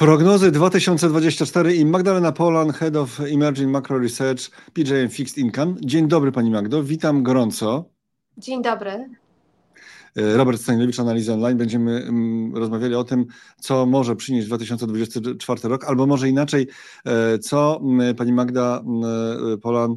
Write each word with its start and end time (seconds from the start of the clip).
Prognozy 0.00 0.50
2024 0.50 1.74
i 1.74 1.84
Magdalena 1.84 2.32
Polan, 2.32 2.72
Head 2.72 2.96
of 2.96 3.20
Emerging 3.20 3.70
Macro 3.70 3.98
Research, 3.98 4.50
PJM 4.72 5.08
Fixed 5.08 5.38
Income. 5.38 5.74
Dzień 5.80 6.08
dobry 6.08 6.32
Pani 6.32 6.50
Magdo, 6.50 6.82
witam 6.82 7.22
gorąco. 7.22 7.84
Dzień 8.36 8.62
dobry. 8.62 8.90
E, 10.16 10.36
Robert 10.36 10.60
Stanilewicz, 10.60 11.00
Analizy 11.00 11.32
Online. 11.32 11.58
Będziemy 11.58 11.92
mm, 11.92 12.56
rozmawiali 12.56 12.94
o 12.94 13.04
tym, 13.04 13.26
co 13.60 13.86
może 13.86 14.16
przynieść 14.16 14.46
2024 14.46 15.60
rok, 15.68 15.84
albo 15.84 16.06
może 16.06 16.28
inaczej, 16.28 16.66
e, 17.04 17.38
co 17.38 17.80
mm, 17.82 18.14
Pani 18.14 18.32
Magda 18.32 18.82
mm, 18.86 19.02
e, 19.54 19.58
Polan 19.58 19.96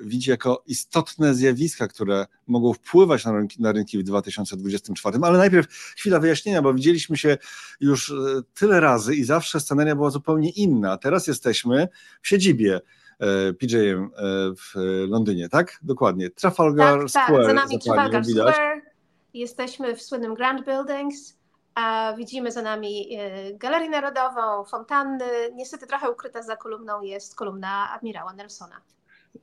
widzi 0.00 0.30
jako 0.30 0.62
istotne 0.66 1.34
zjawiska, 1.34 1.88
które 1.88 2.26
mogą 2.46 2.72
wpływać 2.72 3.24
na 3.24 3.32
rynki, 3.32 3.62
na 3.62 3.72
rynki 3.72 3.98
w 3.98 4.02
2024. 4.02 5.18
Ale 5.22 5.38
najpierw 5.38 5.66
chwila 5.96 6.20
wyjaśnienia, 6.20 6.62
bo 6.62 6.74
widzieliśmy 6.74 7.16
się 7.16 7.38
już 7.80 8.10
e, 8.10 8.14
tyle 8.54 8.80
razy 8.80 9.14
i 9.14 9.24
zawsze 9.24 9.60
scenaria 9.60 9.94
była 9.94 10.10
zupełnie 10.10 10.50
inna. 10.50 10.96
Teraz 10.96 11.26
jesteśmy 11.26 11.88
w 12.22 12.28
siedzibie. 12.28 12.80
E, 13.20 13.52
PJM 13.52 14.04
e, 14.04 14.08
w 14.56 14.72
Londynie, 15.08 15.48
tak? 15.48 15.78
Dokładnie. 15.82 16.30
Trafalgar 16.30 17.00
tak, 17.00 17.10
Square. 17.10 17.36
Tak, 17.36 17.46
za 17.46 17.52
nami 17.52 17.78
Trafalgar 17.78 18.24
Square. 18.24 18.82
Jesteśmy 19.34 19.96
w 19.96 20.02
słynnym 20.02 20.34
Grand 20.34 20.66
Buildings. 20.66 21.36
A 21.74 22.14
widzimy 22.18 22.52
za 22.52 22.62
nami 22.62 23.18
Galerię 23.54 23.90
Narodową, 23.90 24.64
fontanny. 24.64 25.24
Niestety 25.54 25.86
trochę 25.86 26.10
ukryta 26.10 26.42
za 26.42 26.56
kolumną 26.56 27.02
jest 27.02 27.34
kolumna 27.34 27.90
admirała 27.90 28.32
Nelsona. 28.32 28.80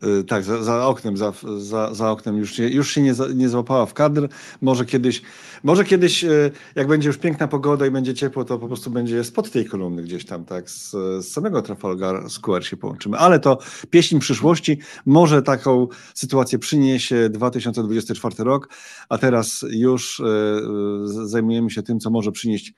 Y, 0.03 0.23
tak, 0.23 0.43
za, 0.43 0.63
za, 0.63 0.87
oknem, 0.87 1.17
za, 1.17 1.33
za, 1.57 1.93
za 1.93 2.11
oknem 2.11 2.37
już, 2.37 2.53
się, 2.53 2.69
już 2.69 2.91
się 2.91 3.01
nie, 3.01 3.13
nie 3.35 3.49
złapała 3.49 3.85
w 3.85 3.93
kadr. 3.93 4.27
Może 4.61 4.85
kiedyś, 4.85 5.21
może 5.63 5.85
kiedyś, 5.85 6.23
y, 6.23 6.51
jak 6.75 6.87
będzie 6.87 7.07
już 7.07 7.17
piękna 7.17 7.47
pogoda 7.47 7.85
i 7.85 7.91
będzie 7.91 8.13
ciepło, 8.13 8.45
to 8.45 8.59
po 8.59 8.67
prostu 8.67 8.91
będzie 8.91 9.23
spod 9.23 9.51
tej 9.51 9.65
kolumny 9.65 10.03
gdzieś 10.03 10.25
tam, 10.25 10.45
tak, 10.45 10.69
z, 10.69 10.91
z 10.91 11.31
samego 11.31 11.61
Trafalgar 11.61 12.29
Square 12.29 12.65
się 12.65 12.77
połączymy. 12.77 13.17
Ale 13.17 13.39
to 13.39 13.59
pieśń 13.89 14.19
przyszłości. 14.19 14.79
Może 15.05 15.41
taką 15.41 15.87
sytuację 16.13 16.59
przyniesie 16.59 17.29
2024 17.29 18.35
rok, 18.43 18.69
a 19.09 19.17
teraz 19.17 19.65
już 19.69 20.19
y, 20.19 20.23
zajmujemy 21.27 21.69
się 21.69 21.83
tym, 21.83 21.99
co 21.99 22.09
może 22.09 22.31
przynieść 22.31 22.73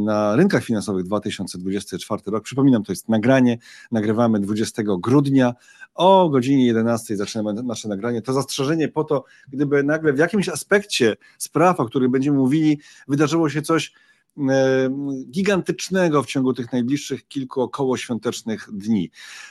na 0.00 0.36
rynkach 0.36 0.64
finansowych 0.64 1.04
2024 1.04 2.22
rok. 2.26 2.44
Przypominam, 2.44 2.82
to 2.82 2.92
jest 2.92 3.08
nagranie. 3.08 3.58
Nagrywamy 3.90 4.40
20 4.40 4.82
grudnia 4.98 5.54
o 5.98 6.28
godzinie 6.28 6.66
11 6.66 7.16
zaczynamy 7.16 7.62
nasze 7.62 7.88
nagranie. 7.88 8.22
To 8.22 8.32
zastrzeżenie 8.32 8.88
po 8.88 9.04
to, 9.04 9.24
gdyby 9.48 9.82
nagle 9.82 10.12
w 10.12 10.18
jakimś 10.18 10.48
aspekcie 10.48 11.16
spraw, 11.38 11.80
o 11.80 11.84
których 11.84 12.10
będziemy 12.10 12.38
mówili, 12.38 12.80
wydarzyło 13.08 13.50
się 13.50 13.62
coś 13.62 13.92
e, 14.38 14.90
gigantycznego 15.30 16.22
w 16.22 16.26
ciągu 16.26 16.54
tych 16.54 16.72
najbliższych 16.72 17.28
kilku 17.28 17.60
około 17.60 17.96
świątecznych 17.96 18.68
dni. 18.72 19.10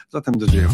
Zatem 0.10 0.38
do 0.38 0.48
dzieła. 0.48 0.74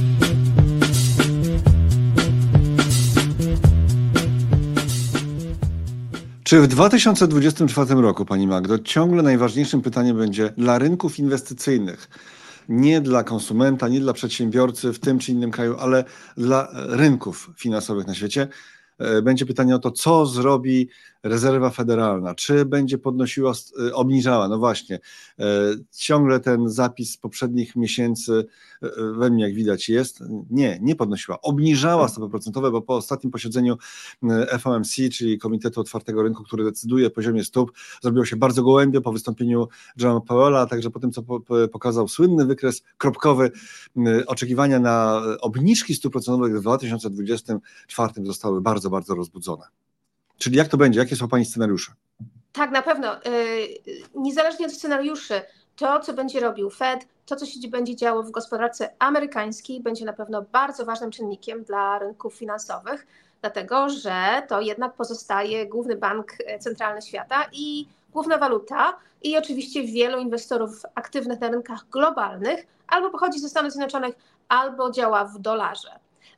Czy 6.43 6.61
w 6.61 6.67
2024 6.67 7.95
roku, 7.95 8.25
Pani 8.25 8.47
Magdo, 8.47 8.79
ciągle 8.79 9.23
najważniejszym 9.23 9.81
pytaniem 9.81 10.17
będzie 10.17 10.53
dla 10.57 10.79
rynków 10.79 11.19
inwestycyjnych, 11.19 12.09
nie 12.69 13.01
dla 13.01 13.23
konsumenta, 13.23 13.87
nie 13.87 13.99
dla 13.99 14.13
przedsiębiorcy 14.13 14.93
w 14.93 14.99
tym 14.99 15.19
czy 15.19 15.31
innym 15.31 15.51
kraju, 15.51 15.75
ale 15.79 16.03
dla 16.37 16.67
rynków 16.73 17.51
finansowych 17.57 18.07
na 18.07 18.15
świecie. 18.15 18.47
E, 18.97 19.21
będzie 19.21 19.45
pytanie 19.45 19.75
o 19.75 19.79
to, 19.79 19.91
co 19.91 20.25
zrobi 20.25 20.89
rezerwa 21.23 21.69
federalna, 21.69 22.35
czy 22.35 22.65
będzie 22.65 22.97
podnosiła, 22.97 23.53
y, 23.87 23.95
obniżała, 23.95 24.47
no 24.47 24.57
właśnie, 24.57 24.99
e, 25.39 25.45
ciągle 25.91 26.39
ten 26.39 26.69
zapis 26.69 27.11
z 27.11 27.17
poprzednich 27.17 27.75
miesięcy 27.75 28.45
e, 28.81 28.89
we 29.13 29.29
mnie, 29.29 29.43
jak 29.43 29.53
widać, 29.53 29.89
jest, 29.89 30.23
nie, 30.49 30.79
nie 30.81 30.95
podnosiła, 30.95 31.41
obniżała 31.41 32.07
stopy 32.07 32.29
procentowe, 32.29 32.71
bo 32.71 32.81
po 32.81 32.95
ostatnim 32.95 33.31
posiedzeniu 33.31 33.77
FOMC, 34.59 34.95
czyli 35.11 35.37
Komitetu 35.37 35.81
Otwartego 35.81 36.23
Rynku, 36.23 36.43
który 36.43 36.63
decyduje 36.63 37.07
o 37.07 37.09
poziomie 37.09 37.43
stóp, 37.43 37.71
zrobiło 38.01 38.25
się 38.25 38.35
bardzo 38.35 38.63
gołębie 38.63 39.01
po 39.01 39.11
wystąpieniu 39.11 39.67
Johna 39.97 40.21
Powella, 40.21 40.65
także 40.65 40.89
po 40.89 40.99
tym, 40.99 41.11
co 41.11 41.23
pokazał 41.71 42.07
słynny 42.07 42.45
wykres 42.45 42.83
kropkowy, 42.97 43.51
oczekiwania 44.27 44.79
na 44.79 45.21
obniżki 45.41 45.95
stóp 45.95 46.11
procentowych 46.11 46.57
w 46.57 46.61
2024 46.61 48.13
zostały 48.25 48.61
bardzo, 48.61 48.82
bardzo 48.89 49.15
rozbudzone. 49.15 49.63
Czyli 50.37 50.57
jak 50.57 50.67
to 50.67 50.77
będzie? 50.77 50.99
Jakie 50.99 51.15
są 51.15 51.27
Pani 51.27 51.45
scenariusze? 51.45 51.91
Tak, 52.51 52.71
na 52.71 52.81
pewno. 52.81 53.17
Y, 53.17 53.27
niezależnie 54.15 54.65
od 54.65 54.71
scenariuszy, 54.71 55.41
to, 55.75 55.99
co 55.99 56.13
będzie 56.13 56.39
robił 56.39 56.69
Fed, 56.69 57.07
to, 57.25 57.35
co 57.35 57.45
się 57.45 57.67
będzie 57.69 57.95
działo 57.95 58.23
w 58.23 58.31
gospodarce 58.31 58.89
amerykańskiej, 58.99 59.81
będzie 59.81 60.05
na 60.05 60.13
pewno 60.13 60.41
bardzo 60.41 60.85
ważnym 60.85 61.11
czynnikiem 61.11 61.63
dla 61.63 61.99
rynków 61.99 62.33
finansowych, 62.33 63.07
dlatego 63.41 63.89
że 63.89 64.43
to 64.49 64.61
jednak 64.61 64.93
pozostaje 64.93 65.65
główny 65.65 65.95
bank 65.95 66.31
centralny 66.59 67.01
świata 67.01 67.45
i 67.51 67.87
główna 68.13 68.37
waluta, 68.37 68.97
i 69.23 69.37
oczywiście 69.37 69.83
wielu 69.83 70.19
inwestorów 70.19 70.81
aktywnych 70.95 71.39
na 71.39 71.49
rynkach 71.49 71.89
globalnych 71.91 72.67
albo 72.87 73.09
pochodzi 73.09 73.39
ze 73.39 73.49
Stanów 73.49 73.71
Zjednoczonych, 73.71 74.15
albo 74.47 74.91
działa 74.91 75.25
w 75.25 75.39
dolarze. 75.39 75.89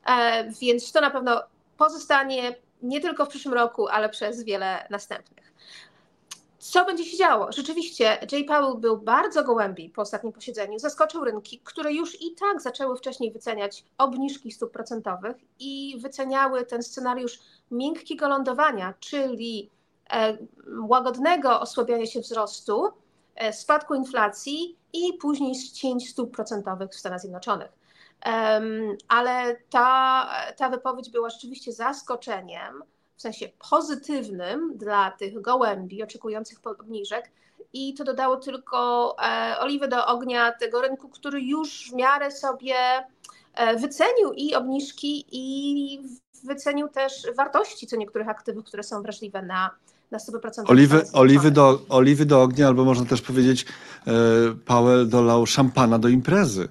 E, 0.06 0.50
więc 0.60 0.92
to 0.92 1.00
na 1.00 1.10
pewno 1.10 1.42
pozostanie 1.76 2.56
nie 2.82 3.00
tylko 3.00 3.26
w 3.26 3.28
przyszłym 3.28 3.54
roku, 3.54 3.88
ale 3.88 4.08
przez 4.08 4.42
wiele 4.42 4.86
następnych. 4.90 5.52
Co 6.58 6.84
będzie 6.84 7.04
się 7.04 7.16
działo? 7.16 7.52
Rzeczywiście, 7.52 8.18
Jay 8.32 8.44
Powell 8.44 8.80
był 8.80 8.98
bardzo 8.98 9.44
gołębi 9.44 9.90
po 9.90 10.02
ostatnim 10.02 10.32
posiedzeniu, 10.32 10.78
zaskoczył 10.78 11.24
rynki, 11.24 11.60
które 11.64 11.92
już 11.92 12.22
i 12.22 12.34
tak 12.34 12.60
zaczęły 12.60 12.96
wcześniej 12.96 13.32
wyceniać 13.32 13.84
obniżki 13.98 14.52
stóp 14.52 14.72
procentowych 14.72 15.36
i 15.58 15.96
wyceniały 16.00 16.64
ten 16.64 16.82
scenariusz 16.82 17.38
miękkiego 17.70 18.28
lądowania, 18.28 18.94
czyli 19.00 19.70
e, 20.10 20.38
łagodnego 20.88 21.60
osłabiania 21.60 22.06
się 22.06 22.20
wzrostu, 22.20 22.88
e, 23.34 23.52
spadku 23.52 23.94
inflacji 23.94 24.76
i 24.92 25.12
później 25.12 25.54
ścięć 25.54 26.10
stóp 26.10 26.34
procentowych 26.34 26.90
w 26.90 26.94
Stanach 26.94 27.20
Zjednoczonych 27.20 27.75
ale 29.08 29.56
ta, 29.70 30.28
ta 30.56 30.68
wypowiedź 30.68 31.10
była 31.10 31.30
rzeczywiście 31.30 31.72
zaskoczeniem, 31.72 32.82
w 33.16 33.22
sensie 33.22 33.48
pozytywnym 33.70 34.78
dla 34.78 35.10
tych 35.10 35.40
gołębi 35.40 36.02
oczekujących 36.02 36.58
obniżek 36.64 37.30
i 37.72 37.94
to 37.94 38.04
dodało 38.04 38.36
tylko 38.36 39.16
e, 39.22 39.58
oliwy 39.58 39.88
do 39.88 40.06
ognia 40.06 40.52
tego 40.52 40.80
rynku, 40.82 41.08
który 41.08 41.40
już 41.40 41.90
w 41.90 41.94
miarę 41.94 42.30
sobie 42.30 42.74
e, 43.54 43.76
wycenił 43.76 44.32
i 44.32 44.54
obniżki 44.54 45.24
i 45.32 46.00
wycenił 46.44 46.88
też 46.88 47.12
wartości 47.36 47.86
co 47.86 47.96
niektórych 47.96 48.28
aktywów, 48.28 48.64
które 48.64 48.82
są 48.82 49.02
wrażliwe 49.02 49.42
na, 49.42 49.70
na 50.10 50.18
stopy 50.18 50.38
procentowe. 50.38 50.72
Oliwy, 50.72 51.04
oliwy, 51.12 51.50
do, 51.50 51.78
oliwy 51.88 52.26
do 52.26 52.42
ognia, 52.42 52.66
albo 52.66 52.84
można 52.84 53.06
też 53.06 53.22
powiedzieć, 53.22 53.66
e, 54.06 54.12
Powell 54.66 55.08
dolał 55.08 55.46
szampana 55.46 55.98
do 55.98 56.08
imprezy. 56.08 56.68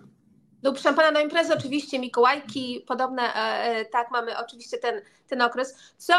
Do 0.65 0.75
szampana 0.75 1.11
na 1.11 1.21
imprezę 1.21 1.53
oczywiście, 1.53 1.99
Mikołajki, 1.99 2.83
podobne, 2.87 3.23
e, 3.23 3.63
e, 3.63 3.85
tak, 3.85 4.11
mamy 4.11 4.37
oczywiście 4.37 4.77
ten, 4.77 5.01
ten 5.27 5.41
okres, 5.41 5.77
co 5.97 6.13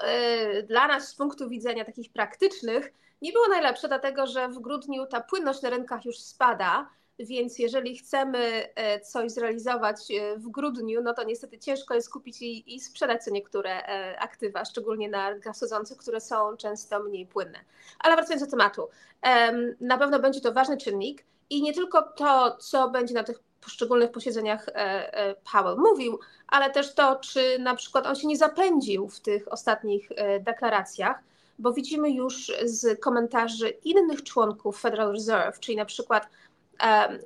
e, 0.00 0.62
dla 0.62 0.86
nas 0.86 1.08
z 1.08 1.14
punktu 1.14 1.48
widzenia 1.48 1.84
takich 1.84 2.12
praktycznych 2.12 2.92
nie 3.22 3.32
było 3.32 3.48
najlepsze, 3.48 3.88
dlatego 3.88 4.26
że 4.26 4.48
w 4.48 4.58
grudniu 4.58 5.06
ta 5.06 5.20
płynność 5.20 5.62
na 5.62 5.70
rynkach 5.70 6.04
już 6.04 6.18
spada, 6.18 6.90
więc 7.18 7.58
jeżeli 7.58 7.98
chcemy 7.98 8.68
coś 9.04 9.30
zrealizować 9.30 9.96
w 10.36 10.48
grudniu, 10.48 11.02
no 11.02 11.14
to 11.14 11.24
niestety 11.24 11.58
ciężko 11.58 11.94
jest 11.94 12.10
kupić 12.10 12.42
i, 12.42 12.74
i 12.74 12.80
sprzedać 12.80 13.24
co 13.24 13.30
niektóre 13.30 13.82
aktywa, 14.18 14.64
szczególnie 14.64 15.08
na 15.08 15.30
rynkach 15.30 15.56
schodzących, 15.56 15.98
które 15.98 16.20
są 16.20 16.56
często 16.56 17.00
mniej 17.00 17.26
płynne. 17.26 17.58
Ale 17.98 18.16
wracając 18.16 18.44
do 18.44 18.50
tematu, 18.50 18.88
na 19.80 19.98
pewno 19.98 20.18
będzie 20.18 20.40
to 20.40 20.52
ważny 20.52 20.76
czynnik 20.76 21.24
i 21.50 21.62
nie 21.62 21.72
tylko 21.72 22.02
to, 22.02 22.56
co 22.56 22.90
będzie 22.90 23.14
na 23.14 23.24
tych 23.24 23.38
poszczególnych 23.62 24.12
posiedzeniach 24.12 24.68
e, 24.68 24.74
e, 24.74 25.34
Powell 25.52 25.76
mówił, 25.76 26.18
ale 26.48 26.70
też 26.70 26.94
to, 26.94 27.16
czy 27.16 27.58
na 27.58 27.74
przykład 27.74 28.06
on 28.06 28.14
się 28.14 28.26
nie 28.26 28.36
zapędził 28.36 29.08
w 29.08 29.20
tych 29.20 29.52
ostatnich 29.52 30.08
e, 30.16 30.40
deklaracjach, 30.40 31.18
bo 31.58 31.72
widzimy 31.72 32.10
już 32.10 32.52
z 32.64 33.00
komentarzy 33.00 33.68
innych 33.68 34.22
członków 34.22 34.80
Federal 34.80 35.12
Reserve, 35.12 35.60
czyli 35.60 35.76
na 35.76 35.84
przykład 35.84 36.28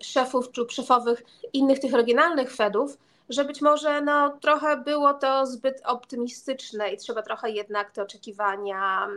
szefów 0.03 0.53
czy 0.53 0.67
szefowych 0.69 1.23
innych 1.53 1.79
tych 1.79 1.93
regionalnych 1.93 2.55
Fedów, 2.55 2.99
że 3.29 3.45
być 3.45 3.63
może 3.63 4.01
no, 4.01 4.39
trochę 4.41 4.77
było 4.77 5.15
to 5.15 5.47
zbyt 5.47 5.81
optymistyczne 5.85 6.93
i 6.93 6.97
trzeba 6.97 7.23
trochę 7.23 7.51
jednak 7.51 7.91
te 7.91 8.03
oczekiwania 8.03 9.09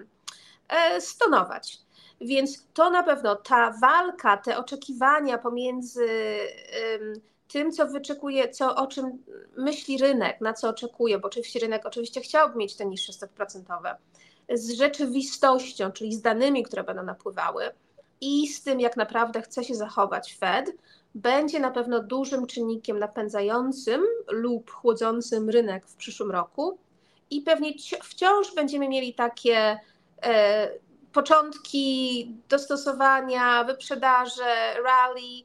stonować. 1.00 1.80
Więc 2.21 2.68
to 2.74 2.89
na 2.89 3.04
pewno 3.04 3.36
ta 3.36 3.74
walka, 3.81 4.38
te 4.38 4.57
oczekiwania 4.57 5.38
pomiędzy 5.38 6.07
tym, 7.48 7.71
co 7.71 7.88
wyczekuje, 7.88 8.50
co, 8.50 8.75
o 8.75 8.88
czym 8.88 9.24
myśli 9.57 9.98
rynek, 9.98 10.42
na 10.42 10.54
co 10.54 10.69
oczekuje, 10.69 11.19
bo 11.19 11.27
oczywiście 11.27 11.60
rynek 11.60 11.86
oczywiście 11.86 12.21
chciałby 12.21 12.57
mieć 12.57 12.75
te 12.75 12.86
niższe 12.86 13.13
stopy 13.13 13.33
procentowe, 13.36 13.95
z 14.54 14.71
rzeczywistością, 14.71 15.92
czyli 15.92 16.13
z 16.13 16.21
danymi, 16.21 16.63
które 16.63 16.83
będą 16.83 17.04
napływały, 17.04 17.63
i 18.21 18.48
z 18.48 18.63
tym, 18.63 18.80
jak 18.80 18.98
naprawdę 18.98 19.42
chce 19.42 19.63
się 19.63 19.75
zachować 19.75 20.36
Fed, 20.36 20.71
będzie 21.16 21.60
na 21.60 21.71
pewno 21.71 22.04
dużym 22.04 22.48
czynnikiem 22.48 23.00
napędzającym 23.00 24.01
lub 24.27 24.71
chłodzącym 24.71 25.50
rynek 25.50 25.88
w 25.88 25.95
przyszłym 25.95 26.31
roku. 26.31 26.77
I 27.30 27.42
pewnie 27.42 27.74
wciąż 28.04 28.56
będziemy 28.56 28.89
mieli 28.89 29.13
takie 29.13 29.80
e, 30.24 30.69
początki 31.13 32.27
dostosowania, 32.50 33.63
wyprzedaże, 33.63 34.73
rally, 34.83 35.44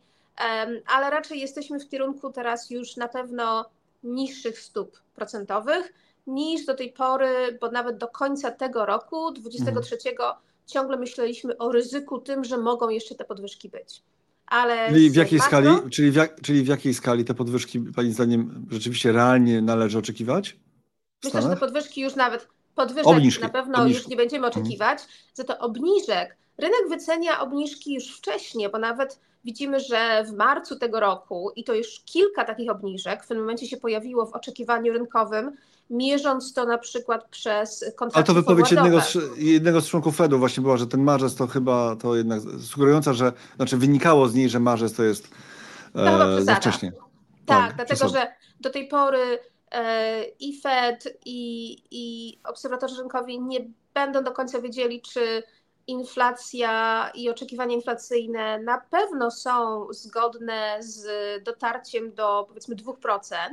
ale 0.86 1.10
raczej 1.10 1.40
jesteśmy 1.40 1.80
w 1.80 1.88
kierunku 1.88 2.32
teraz 2.32 2.70
już 2.70 2.96
na 2.96 3.08
pewno 3.08 3.70
niższych 4.02 4.60
stóp 4.60 5.00
procentowych 5.14 5.92
niż 6.26 6.66
do 6.66 6.74
tej 6.74 6.92
pory, 6.92 7.58
bo 7.60 7.70
nawet 7.70 7.98
do 7.98 8.08
końca 8.08 8.50
tego 8.50 8.86
roku, 8.86 9.32
23, 9.32 10.10
mhm. 10.10 10.34
ciągle 10.66 10.96
myśleliśmy 10.96 11.58
o 11.58 11.72
ryzyku 11.72 12.18
tym, 12.18 12.44
że 12.44 12.58
mogą 12.58 12.88
jeszcze 12.88 13.14
te 13.14 13.24
podwyżki 13.24 13.68
być. 13.68 14.02
Ale 14.46 14.88
czyli 14.88 15.10
w 15.10 15.14
jakiej 15.14 15.38
makro, 15.38 15.58
skali, 15.58 15.90
czyli 15.90 16.10
w, 16.10 16.14
jak, 16.14 16.40
czyli 16.40 16.62
w 16.62 16.66
jakiej 16.66 16.94
skali 16.94 17.24
te 17.24 17.34
podwyżki, 17.34 17.80
Pani 17.80 18.12
zdaniem, 18.12 18.66
rzeczywiście 18.70 19.12
realnie 19.12 19.62
należy 19.62 19.98
oczekiwać? 19.98 20.56
Myślę, 21.24 21.42
że 21.42 21.48
te 21.48 21.56
podwyżki 21.56 22.00
już 22.00 22.16
nawet 22.16 22.48
podwyżek 22.74 23.06
obniżki, 23.06 23.42
na 23.42 23.48
pewno 23.48 23.78
obniżki. 23.78 24.02
już 24.02 24.10
nie 24.10 24.16
będziemy 24.16 24.46
mhm. 24.46 24.64
oczekiwać. 24.64 24.98
Za 25.34 25.44
to 25.44 25.58
obniżek. 25.58 26.36
Rynek 26.58 26.88
wycenia 26.88 27.40
obniżki 27.40 27.94
już 27.94 28.16
wcześniej, 28.16 28.68
bo 28.68 28.78
nawet 28.78 29.20
widzimy, 29.44 29.80
że 29.80 30.24
w 30.24 30.32
marcu 30.32 30.78
tego 30.78 31.00
roku, 31.00 31.52
i 31.56 31.64
to 31.64 31.74
już 31.74 32.00
kilka 32.04 32.44
takich 32.44 32.70
obniżek 32.70 33.24
w 33.24 33.28
tym 33.28 33.38
momencie 33.38 33.66
się 33.66 33.76
pojawiło 33.76 34.26
w 34.26 34.32
oczekiwaniu 34.32 34.92
rynkowym, 34.92 35.52
mierząc 35.90 36.52
to 36.52 36.64
na 36.64 36.78
przykład 36.78 37.28
przez 37.28 37.84
kontrakty 37.96 38.16
Ale 38.16 38.24
to 38.24 38.34
wypowiedź 38.34 38.70
jednego 38.70 39.00
z, 39.00 39.18
jednego 39.36 39.80
z 39.80 39.88
członków 39.88 40.16
Fedu 40.16 40.38
właśnie 40.38 40.62
była, 40.62 40.76
że 40.76 40.86
ten 40.86 41.02
marzec 41.02 41.34
to 41.34 41.46
chyba 41.46 41.96
to 41.96 42.16
jednak 42.16 42.40
sugerująca, 42.60 43.12
że 43.12 43.32
znaczy 43.56 43.76
wynikało 43.76 44.28
z 44.28 44.34
niej, 44.34 44.48
że 44.48 44.60
marzec 44.60 44.92
to 44.92 45.02
jest 45.02 45.28
e, 45.94 46.42
za 46.42 46.54
wcześnie. 46.54 46.92
Tak, 47.46 47.76
tak 47.76 47.76
dlatego 47.76 48.08
że 48.08 48.32
do 48.60 48.70
tej 48.70 48.88
pory 48.88 49.38
i 50.40 50.60
Fed 50.60 51.18
i, 51.24 51.76
i 51.90 52.38
obserwatorzy 52.44 53.02
rynkowi 53.02 53.40
nie 53.40 53.60
będą 53.94 54.22
do 54.22 54.32
końca 54.32 54.60
wiedzieli, 54.60 55.02
czy 55.02 55.42
inflacja 55.86 57.10
i 57.14 57.30
oczekiwania 57.30 57.74
inflacyjne 57.74 58.58
na 58.58 58.80
pewno 58.90 59.30
są 59.30 59.86
zgodne 59.90 60.76
z 60.80 61.04
dotarciem 61.44 62.14
do 62.14 62.44
powiedzmy 62.48 62.76
2%, 62.76 63.48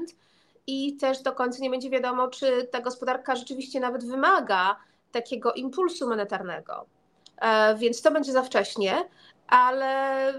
i 0.68 0.98
też 0.98 1.22
do 1.22 1.32
końca 1.32 1.60
nie 1.62 1.70
będzie 1.70 1.90
wiadomo, 1.90 2.28
czy 2.28 2.68
ta 2.72 2.82
gospodarka 2.82 3.36
rzeczywiście 3.36 3.80
nawet 3.80 4.06
wymaga 4.06 4.76
takiego 5.12 5.54
impulsu 5.54 6.10
monetarnego. 6.10 6.86
E, 7.42 7.76
więc 7.76 8.02
to 8.02 8.12
będzie 8.12 8.32
za 8.32 8.44
wcześnie, 8.44 9.10
ale 9.48 10.34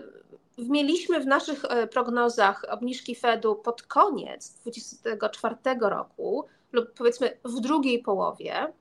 mieliśmy 0.58 1.20
w 1.20 1.26
naszych 1.26 1.64
e, 1.64 1.86
prognozach 1.86 2.64
obniżki 2.68 3.14
Fedu 3.14 3.54
pod 3.54 3.82
koniec 3.82 4.52
2024 4.52 5.56
roku 5.80 6.46
lub 6.72 6.92
powiedzmy 6.92 7.38
w 7.44 7.60
drugiej 7.60 7.98
połowie. 7.98 8.72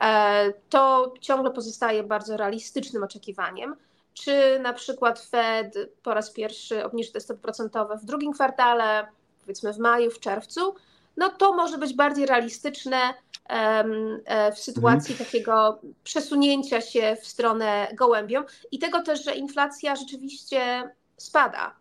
E, 0.00 0.52
to 0.70 1.14
ciągle 1.20 1.50
pozostaje 1.50 2.02
bardzo 2.02 2.36
realistycznym 2.36 3.04
oczekiwaniem. 3.04 3.76
Czy 4.14 4.58
na 4.60 4.72
przykład 4.72 5.20
Fed 5.20 5.74
po 6.02 6.14
raz 6.14 6.30
pierwszy 6.30 6.84
obniży 6.84 7.12
te 7.12 7.20
stopy 7.20 7.40
procentowe 7.40 7.96
w 7.96 8.04
drugim 8.04 8.32
kwartale, 8.32 9.06
powiedzmy 9.40 9.72
w 9.72 9.78
maju, 9.78 10.10
w 10.10 10.20
czerwcu, 10.20 10.74
no 11.16 11.28
to 11.28 11.54
może 11.54 11.78
być 11.78 11.94
bardziej 11.94 12.26
realistyczne 12.26 13.14
e, 13.48 14.52
w 14.52 14.58
sytuacji 14.58 15.12
mhm. 15.12 15.26
takiego 15.26 15.78
przesunięcia 16.04 16.80
się 16.80 17.16
w 17.22 17.26
stronę 17.26 17.88
gołębią 17.94 18.42
i 18.72 18.78
tego 18.78 19.02
też, 19.02 19.24
że 19.24 19.34
inflacja 19.34 19.96
rzeczywiście 19.96 20.90
spada. 21.16 21.74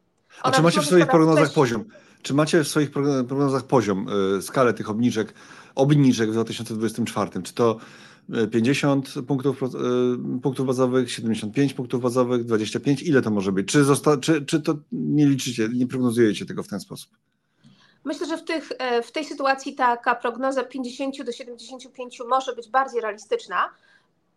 Ona 0.44 0.54
A 0.54 0.58
czy 0.58 0.62
macie 0.62 0.82
w 0.82 0.86
swoich 0.86 1.08
prognozach 1.08 1.54
poziom? 1.54 1.86
Czy 2.22 2.34
macie 2.34 2.64
w 2.64 2.68
swoich 2.68 2.92
prognozach 2.92 3.64
poziom, 3.64 4.08
y, 4.38 4.42
skalę 4.42 4.74
tych 4.74 4.90
obniżek, 4.90 5.34
obniżek 5.76 6.30
w 6.30 6.34
2024? 6.34 7.44
Czy 7.44 7.54
to 7.54 7.78
50 8.52 9.14
punktów, 9.28 9.64
y, 9.64 9.68
punktów 10.42 10.68
bazowych, 10.68 11.12
75 11.12 11.74
punktów 11.74 12.02
bazowych, 12.02 12.44
25? 12.44 13.04
Ile 13.04 13.22
to 13.22 13.32
może 13.32 13.52
być? 13.52 13.68
Czy, 13.68 13.84
zosta- 13.84 14.18
czy, 14.18 14.46
czy 14.46 14.62
to 14.62 14.76
nie 14.92 15.28
liczycie, 15.28 15.70
nie 15.74 15.88
prognozujecie 15.88 16.46
tego 16.46 16.64
w 16.64 16.68
ten 16.68 16.80
sposób? 16.80 17.12
Myślę, 18.06 18.28
że 18.28 18.38
w, 18.38 18.44
tych, 18.44 18.72
e, 18.78 19.04
w 19.04 19.12
tej 19.12 19.26
sytuacji 19.26 19.76
taka 19.76 20.16
prognoza 20.16 20.64
50 20.64 21.24
do 21.24 21.32
75 21.32 22.22
może 22.30 22.56
być 22.56 22.70
bardziej 22.70 23.02
realistyczna 23.02 23.70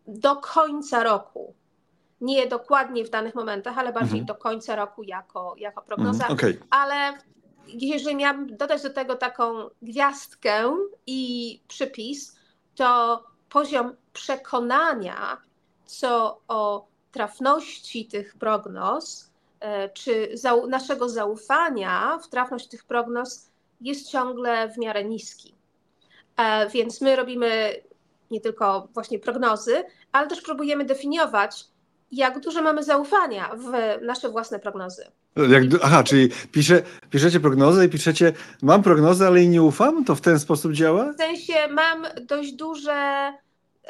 do 0.07 0.37
końca 0.37 1.03
roku. 1.03 1.55
Nie 2.21 2.47
dokładnie 2.47 3.05
w 3.05 3.11
danych 3.11 3.35
momentach, 3.35 3.79
ale 3.79 3.93
bardziej 3.93 4.21
mhm. 4.21 4.27
do 4.27 4.35
końca 4.35 4.77
roku 4.77 5.03
jako, 5.03 5.55
jako 5.59 5.83
prognoza. 5.83 6.27
Mhm, 6.27 6.33
okay. 6.33 6.59
Ale 6.71 7.19
jeżeli 7.67 8.17
miałabym 8.17 8.57
dodać 8.57 8.83
do 8.83 8.91
tego 8.91 9.17
taką 9.17 9.55
gwiazdkę 9.83 10.77
i 11.07 11.61
przypis, 11.69 12.39
to 12.75 13.25
poziom 13.49 13.97
przekonania 14.13 15.37
co 15.87 16.41
o 16.49 16.87
trafności 17.13 18.07
tych 18.07 18.37
prognoz, 18.37 19.31
e, 19.61 19.89
czy 19.89 20.35
naszego 20.69 21.09
zaufania 21.09 22.19
w 22.19 22.29
trafność 22.29 22.69
tych 22.69 22.85
prognoz 22.85 23.51
jest 23.81 24.11
ciągle 24.11 24.69
w 24.69 24.79
miarę 24.79 25.05
niski. 25.05 25.55
E, 26.37 26.69
więc 26.71 27.01
my 27.01 27.17
robimy 27.17 27.75
nie 28.31 28.41
tylko 28.41 28.89
właśnie 28.95 29.19
prognozy, 29.19 29.85
ale 30.13 30.27
też 30.27 30.41
próbujemy 30.41 30.85
definiować, 30.85 31.65
jak 32.13 32.41
dużo 32.41 32.63
mamy 32.63 32.83
zaufania 32.83 33.51
w 33.57 34.03
nasze 34.03 34.29
własne 34.29 34.59
prognozy. 34.59 35.05
Jak, 35.37 35.63
aha, 35.83 36.05
czyli 36.05 36.29
pisze, 36.53 36.83
piszecie 37.11 37.41
prognozę 37.41 37.87
i 37.87 37.89
piszecie, 37.89 38.33
mam 38.63 38.83
prognozę, 38.83 39.27
ale 39.27 39.41
jej 39.41 39.49
nie 39.49 39.63
ufam? 39.63 40.05
To 40.05 40.15
w 40.15 40.21
ten 40.21 40.41
sposób 40.41 40.73
działa? 40.73 41.13
W 41.13 41.17
sensie 41.17 41.55
mam 41.71 42.07
dość 42.27 42.53
duże 42.53 43.33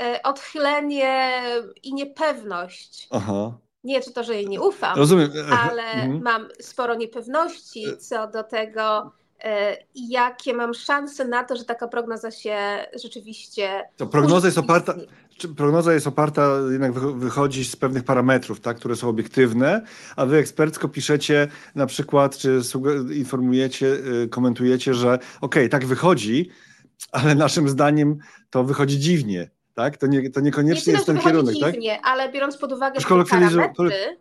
e, 0.01 0.21
odchylenie 0.25 1.43
i 1.83 1.95
niepewność. 1.95 3.09
Aha. 3.11 3.53
Nie 3.85 4.01
czy 4.01 4.13
to, 4.13 4.25
że 4.25 4.35
jej 4.35 4.49
nie 4.49 4.61
ufam, 4.61 4.99
Rozumiem. 4.99 5.31
ale 5.61 5.83
mhm. 5.83 6.23
mam 6.23 6.49
sporo 6.61 6.95
niepewności 6.95 7.85
co 7.99 8.27
do 8.27 8.43
tego, 8.43 9.13
E, 9.45 9.77
i 9.95 10.09
jakie 10.09 10.55
mam 10.55 10.75
szanse 10.75 11.25
na 11.25 11.45
to, 11.45 11.57
że 11.57 11.65
taka 11.65 11.89
prognoza 11.89 12.31
się 12.31 12.59
rzeczywiście. 13.03 13.89
To 13.97 14.07
prognoza 14.07 14.49
jest 14.49 14.59
oparta. 14.59 14.95
Prognoza 15.57 15.95
jest 15.95 16.07
oparta, 16.07 16.59
jednak 16.71 16.93
wychodzi 16.93 17.65
z 17.65 17.77
pewnych 17.77 18.05
parametrów, 18.05 18.61
tak, 18.61 18.77
które 18.77 18.97
są 18.97 19.09
obiektywne, 19.09 19.83
a 20.17 20.27
wy 20.27 20.37
ekspercko 20.37 20.89
piszecie 20.89 21.49
na 21.75 21.87
przykład, 21.87 22.39
czy 22.39 22.61
informujecie, 23.15 23.87
y, 23.87 24.29
komentujecie, 24.29 24.95
że 24.95 25.15
okej, 25.15 25.29
okay, 25.41 25.69
tak 25.69 25.87
wychodzi, 25.87 26.51
ale 27.13 27.35
naszym 27.35 27.69
zdaniem 27.69 28.19
to 28.51 28.65
wychodzi 28.65 28.99
dziwnie, 28.99 29.51
tak? 29.75 29.97
To, 29.97 30.07
nie, 30.07 30.31
to 30.31 30.41
niekoniecznie 30.41 30.93
nie 30.93 30.97
jest 30.97 31.07
ten 31.07 31.19
kierunek, 31.19 31.55
dziwnie, 31.55 31.61
tak? 31.61 31.75
dziwnie, 31.75 32.01
ale 32.05 32.33
biorąc 32.33 32.57
pod 32.57 32.73
uwagę 32.73 33.01
te 33.01 33.25
parametry, 33.25 34.17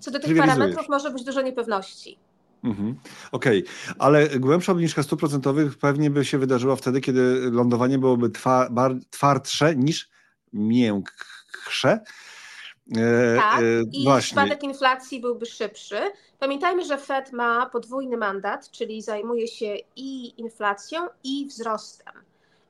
co 0.00 0.10
do 0.10 0.18
tych 0.18 0.36
parametrów 0.36 0.88
może 0.88 1.10
być 1.10 1.24
dużo 1.24 1.42
niepewności. 1.42 2.18
Mhm. 2.64 2.94
Okej, 3.32 3.64
okay. 3.64 3.94
ale 3.98 4.28
głębsza 4.28 4.72
obniżka 4.72 5.02
stóp 5.02 5.20
procentowych 5.20 5.78
pewnie 5.78 6.10
by 6.10 6.24
się 6.24 6.38
wydarzyła 6.38 6.76
wtedy, 6.76 7.00
kiedy 7.00 7.50
lądowanie 7.50 7.98
byłoby 7.98 8.30
twa, 8.30 8.68
bar, 8.70 8.94
twardsze 9.10 9.76
niż 9.76 10.10
miększe. 10.52 12.00
E, 12.96 13.36
tak, 13.36 13.60
e, 13.60 13.64
i 13.92 14.04
właśnie. 14.04 14.32
spadek 14.32 14.62
inflacji 14.62 15.20
byłby 15.20 15.46
szybszy. 15.46 16.00
Pamiętajmy, 16.38 16.84
że 16.84 16.98
Fed 16.98 17.32
ma 17.32 17.66
podwójny 17.66 18.16
mandat, 18.16 18.70
czyli 18.70 19.02
zajmuje 19.02 19.48
się 19.48 19.76
i 19.96 20.40
inflacją, 20.40 21.06
i 21.24 21.46
wzrostem. 21.46 22.14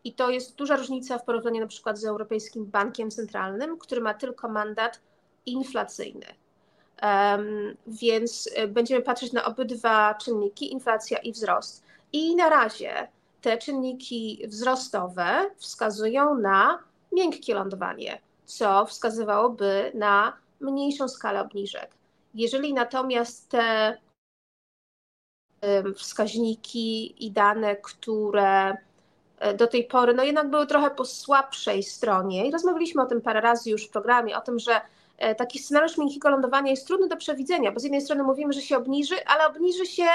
I 0.05 0.13
to 0.13 0.31
jest 0.31 0.57
duża 0.57 0.77
różnica 0.77 1.19
w 1.19 1.25
porównaniu 1.25 1.61
na 1.61 1.67
przykład 1.67 1.99
z 1.99 2.05
Europejskim 2.05 2.67
Bankiem 2.67 3.11
Centralnym, 3.11 3.79
który 3.79 4.01
ma 4.01 4.15
tylko 4.15 4.49
mandat 4.49 5.01
inflacyjny. 5.47 6.27
Więc 7.87 8.51
e, 8.55 8.69
będziemy 8.69 9.03
patrzeć 9.03 9.33
na 9.33 9.45
obydwa 9.45 10.15
czynniki, 10.15 10.73
inflacja 10.73 11.19
i 11.19 11.33
wzrost. 11.33 11.85
I 12.13 12.37
na 12.37 12.49
razie 12.49 13.09
te 13.41 13.59
czynniki 13.59 14.43
wzrostowe 14.49 15.51
wskazują 15.57 16.35
na 16.35 16.79
miękkie 17.13 17.55
lądowanie, 17.55 18.21
co 18.45 18.87
wskazywałoby 18.87 19.93
na 19.95 20.37
mniejszą 20.61 21.09
skalę 21.09 21.41
obniżek. 21.41 21.91
Jeżeli 22.35 22.75
natomiast 22.75 23.49
te 23.49 23.97
wskaźniki 25.97 27.27
i 27.27 27.31
dane, 27.31 27.77
które 27.77 28.77
e, 29.39 29.55
do 29.55 29.67
tej 29.67 29.85
pory 29.85 30.15
no 30.15 30.25
jednak 30.25 30.51
były 30.51 30.67
trochę 30.67 30.91
po 30.91 31.05
słabszej 31.05 31.83
stronie 31.83 32.47
i 32.47 32.51
rozmawialiśmy 32.51 33.03
o 33.03 33.07
tym 33.07 33.21
parę 33.21 33.41
razy 33.41 33.71
już 33.71 33.87
w 33.87 33.91
programie, 33.91 34.37
o 34.37 34.41
tym, 34.41 34.59
że 34.59 34.81
E, 35.21 35.35
taki 35.35 35.59
scenariusz 35.59 35.99
miękkiego 35.99 36.31
lądowania 36.31 36.71
jest 36.71 36.87
trudny 36.87 37.09
do 37.09 37.17
przewidzenia, 37.17 37.73
bo 37.73 37.81
z 37.81 37.83
jednej 37.83 38.01
strony 38.01 38.23
mówimy, 38.23 38.53
że 38.53 38.61
się 38.61 38.77
obniży, 38.77 39.25
ale 39.27 39.47
obniży 39.47 39.87
się 39.87 40.07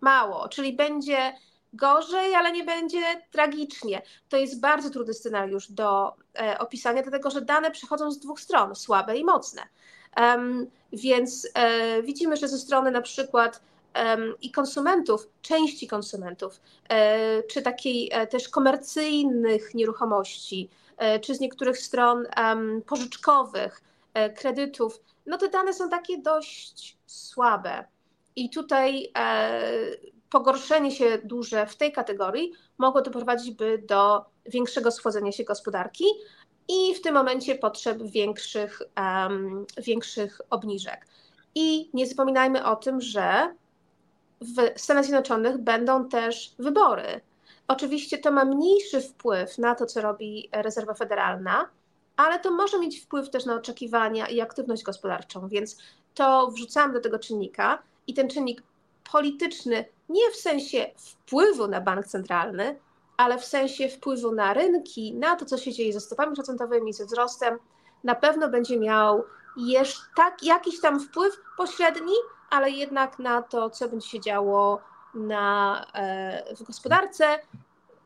mało, 0.00 0.48
czyli 0.48 0.72
będzie 0.72 1.32
gorzej, 1.76 2.34
ale 2.34 2.52
nie 2.52 2.64
będzie 2.64 3.02
tragicznie. 3.30 4.02
To 4.28 4.36
jest 4.36 4.60
bardzo 4.60 4.90
trudny 4.90 5.14
scenariusz 5.14 5.70
do 5.70 6.14
e, 6.38 6.58
opisania, 6.58 7.02
dlatego 7.02 7.30
że 7.30 7.40
dane 7.40 7.70
przychodzą 7.70 8.10
z 8.10 8.18
dwóch 8.18 8.40
stron, 8.40 8.74
słabe 8.74 9.16
i 9.16 9.24
mocne. 9.24 9.62
Więc 10.92 11.48
e, 11.54 12.02
widzimy, 12.02 12.36
że 12.36 12.48
ze 12.48 12.58
strony 12.58 12.90
na 12.90 13.02
przykład 13.02 13.60
i 14.42 14.50
konsumentów, 14.50 15.28
części 15.42 15.86
konsumentów, 15.86 16.60
e, 16.88 17.42
czy 17.42 17.62
takiej 17.62 18.10
e, 18.12 18.26
też 18.26 18.48
komercyjnych 18.48 19.74
nieruchomości, 19.74 20.68
czy 21.22 21.34
z 21.34 21.40
niektórych 21.40 21.78
stron 21.78 22.26
pożyczkowych, 22.86 23.82
kredytów, 24.36 25.00
no 25.26 25.38
te 25.38 25.48
dane 25.48 25.74
są 25.74 25.90
takie 25.90 26.18
dość 26.18 26.96
słabe. 27.06 27.84
I 28.36 28.50
tutaj 28.50 29.12
pogorszenie 30.34 30.90
się 30.90 31.18
duże 31.24 31.66
w 31.66 31.76
tej 31.76 31.92
kategorii 31.92 32.52
mogło 32.78 33.02
doprowadzić 33.02 33.50
by 33.50 33.78
do 33.78 34.24
większego 34.46 34.90
schłodzenia 34.90 35.32
się 35.32 35.44
gospodarki 35.44 36.04
i 36.68 36.94
w 36.94 37.00
tym 37.00 37.14
momencie 37.14 37.54
potrzeb 37.54 38.02
większych, 38.02 38.82
um, 38.96 39.66
większych 39.78 40.40
obniżek. 40.50 41.06
I 41.54 41.90
nie 41.94 42.06
zapominajmy 42.06 42.64
o 42.64 42.76
tym, 42.76 43.00
że 43.00 43.54
w 44.40 44.80
Stanach 44.80 45.04
Zjednoczonych 45.04 45.58
będą 45.58 46.08
też 46.08 46.54
wybory. 46.58 47.20
Oczywiście 47.68 48.18
to 48.18 48.32
ma 48.32 48.44
mniejszy 48.44 49.00
wpływ 49.00 49.58
na 49.58 49.74
to, 49.74 49.86
co 49.86 50.00
robi 50.00 50.48
rezerwa 50.52 50.94
federalna, 50.94 51.68
ale 52.16 52.38
to 52.38 52.50
może 52.50 52.78
mieć 52.78 53.00
wpływ 53.00 53.30
też 53.30 53.44
na 53.44 53.54
oczekiwania 53.54 54.26
i 54.26 54.40
aktywność 54.40 54.82
gospodarczą, 54.82 55.48
więc 55.48 55.78
to 56.14 56.50
wrzucam 56.50 56.92
do 56.92 57.00
tego 57.00 57.18
czynnika 57.18 57.82
i 58.06 58.14
ten 58.14 58.28
czynnik 58.28 58.62
polityczny 59.12 59.84
nie 60.08 60.30
w 60.30 60.36
sensie 60.36 60.90
wpływu 60.96 61.68
na 61.68 61.80
bank 61.80 62.06
centralny, 62.06 62.78
ale 63.16 63.38
w 63.38 63.44
sensie 63.44 63.88
wpływu 63.88 64.32
na 64.32 64.54
rynki, 64.54 65.14
na 65.14 65.36
to, 65.36 65.44
co 65.44 65.58
się 65.58 65.72
dzieje 65.72 65.92
ze 65.92 66.00
stopami 66.00 66.34
procentowymi, 66.34 66.92
ze 66.92 67.06
wzrostem, 67.06 67.58
na 68.04 68.14
pewno 68.14 68.48
będzie 68.48 68.78
miał 68.78 69.24
jeszcze 69.56 70.02
tak, 70.16 70.42
jakiś 70.42 70.80
tam 70.80 71.00
wpływ 71.00 71.40
pośredni, 71.56 72.14
ale 72.50 72.70
jednak 72.70 73.18
na 73.18 73.42
to, 73.42 73.70
co 73.70 73.88
będzie 73.88 74.08
się 74.08 74.20
działo 74.20 74.80
na, 75.14 75.86
e, 75.94 76.54
w 76.56 76.62
gospodarce, 76.62 77.38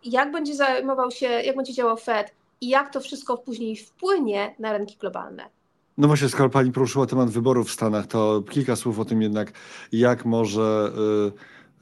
jak 0.04 0.32
będzie 0.32 0.54
zajmował 0.54 1.10
się, 1.10 1.26
jak 1.26 1.56
będzie 1.56 1.72
działał 1.72 1.96
Fed 1.96 2.34
i 2.60 2.68
jak 2.68 2.92
to 2.92 3.00
wszystko 3.00 3.38
później 3.38 3.76
wpłynie 3.76 4.54
na 4.58 4.72
rynki 4.72 4.96
globalne. 4.96 5.57
No 5.98 6.08
właśnie, 6.08 6.28
skoro 6.28 6.50
pani 6.50 6.72
poruszyła 6.72 7.06
temat 7.06 7.30
wyborów 7.30 7.68
w 7.68 7.72
Stanach, 7.72 8.06
to 8.06 8.42
kilka 8.50 8.76
słów 8.76 8.98
o 8.98 9.04
tym 9.04 9.22
jednak, 9.22 9.52
jak 9.92 10.24
może, 10.24 10.92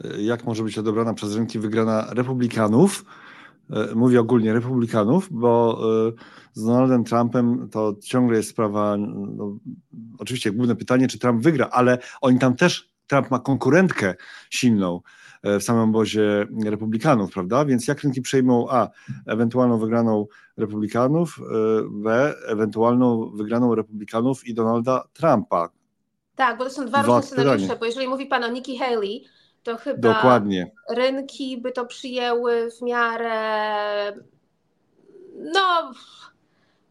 y, 0.04 0.22
jak 0.22 0.44
może 0.44 0.64
być 0.64 0.78
odebrana 0.78 1.14
przez 1.14 1.34
rynki 1.36 1.58
wygrana 1.58 2.06
republikanów. 2.10 3.04
Y, 3.90 3.94
mówię 3.94 4.20
ogólnie 4.20 4.52
republikanów, 4.52 5.28
bo 5.30 5.80
y, 6.08 6.12
z 6.52 6.64
Donaldem 6.64 7.04
Trumpem 7.04 7.68
to 7.70 7.96
ciągle 8.02 8.36
jest 8.36 8.50
sprawa, 8.50 8.96
no, 8.96 9.56
oczywiście 10.18 10.52
główne 10.52 10.76
pytanie, 10.76 11.08
czy 11.08 11.18
Trump 11.18 11.42
wygra, 11.42 11.68
ale 11.72 11.98
oni 12.20 12.38
tam 12.38 12.56
też, 12.56 12.95
Trump 13.06 13.30
ma 13.30 13.38
konkurentkę 13.38 14.14
silną 14.50 15.00
w 15.44 15.62
samym 15.62 15.82
obozie 15.82 16.46
republikanów, 16.64 17.32
prawda? 17.32 17.64
Więc 17.64 17.88
jak 17.88 18.00
rynki 18.00 18.22
przejmą 18.22 18.66
A, 18.70 18.88
ewentualną 19.26 19.78
wygraną 19.78 20.26
republikanów, 20.56 21.40
B, 21.90 22.34
ewentualną 22.46 23.30
wygraną 23.34 23.74
republikanów 23.74 24.46
i 24.46 24.54
Donalda 24.54 25.04
Trumpa. 25.12 25.68
Tak, 26.36 26.58
bo 26.58 26.64
to 26.64 26.70
są 26.70 26.86
dwa, 26.86 27.02
dwa 27.02 27.16
różne 27.16 27.22
scenariusze, 27.22 27.76
bo 27.76 27.86
jeżeli 27.86 28.08
mówi 28.08 28.26
pan 28.26 28.44
o 28.44 28.48
Nikki 28.48 28.78
Haley, 28.78 29.24
to 29.62 29.76
chyba 29.76 30.14
Dokładnie. 30.14 30.72
rynki 30.90 31.60
by 31.60 31.72
to 31.72 31.86
przyjęły 31.86 32.70
w 32.70 32.82
miarę 32.82 33.32
no 35.38 35.92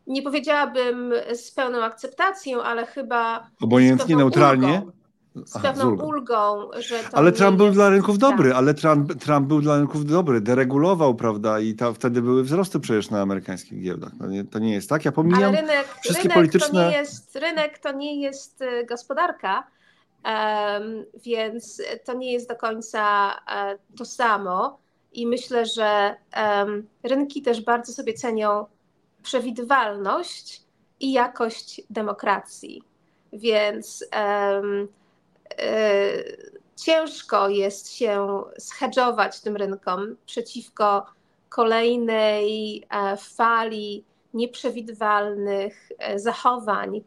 nie 0.07 0.22
powiedziałabym 0.22 1.13
z 1.34 1.51
pełną 1.51 1.84
akceptacją, 1.84 2.63
ale 2.63 2.86
chyba 2.86 3.50
obojętnie, 3.62 4.15
neutralnie. 4.15 4.74
Ulgą 4.74 4.91
z 5.45 5.55
Aha, 5.55 5.67
pewną 5.67 5.97
z 5.97 6.01
ulgą, 6.01 6.69
że 6.79 6.99
to 6.99 7.17
Ale 7.17 7.31
Trump 7.31 7.57
był 7.57 7.71
dla 7.71 7.89
rynków 7.89 8.17
dobry, 8.17 8.49
tak. 8.49 8.57
ale 8.57 8.73
Trump, 8.73 9.23
Trump 9.23 9.47
był 9.47 9.61
dla 9.61 9.77
rynków 9.77 10.05
dobry, 10.05 10.41
deregulował, 10.41 11.15
prawda, 11.15 11.59
i 11.59 11.73
ta, 11.73 11.93
wtedy 11.93 12.21
były 12.21 12.43
wzrosty 12.43 12.79
przecież 12.79 13.09
na 13.09 13.21
amerykańskich 13.21 13.81
giełdach. 13.81 14.11
To 14.19 14.27
nie, 14.27 14.43
to 14.43 14.59
nie 14.59 14.73
jest 14.73 14.89
tak, 14.89 15.05
ja 15.05 15.11
pomijam 15.11 15.43
ale 15.43 15.61
rynek, 15.61 15.87
wszystkie 16.01 16.23
rynek 16.23 16.37
polityczne... 16.37 16.83
To 16.83 16.89
nie 16.89 16.97
jest, 16.97 17.35
rynek 17.35 17.79
to 17.79 17.91
nie 17.91 18.21
jest 18.21 18.61
y, 18.61 18.85
gospodarka, 18.85 19.67
um, 20.25 21.05
więc 21.25 21.81
to 22.05 22.13
nie 22.13 22.33
jest 22.33 22.49
do 22.49 22.55
końca 22.55 23.27
um, 23.27 23.77
to 23.97 24.05
samo 24.05 24.79
i 25.13 25.27
myślę, 25.27 25.65
że 25.65 26.15
um, 26.37 26.87
rynki 27.03 27.41
też 27.41 27.61
bardzo 27.61 27.93
sobie 27.93 28.13
cenią 28.13 28.65
przewidywalność 29.23 30.61
i 30.99 31.11
jakość 31.11 31.81
demokracji, 31.89 32.83
więc 33.33 34.05
E, 34.15 34.61
ciężko 36.75 37.49
jest 37.49 37.93
się 37.93 38.43
schedżować 38.59 39.41
tym 39.41 39.55
rynkom 39.55 40.15
przeciwko 40.25 41.05
kolejnej 41.49 42.83
e, 42.89 43.17
fali 43.17 44.03
nieprzewidywalnych 44.33 45.89
e, 45.99 46.19
zachowań 46.19 47.01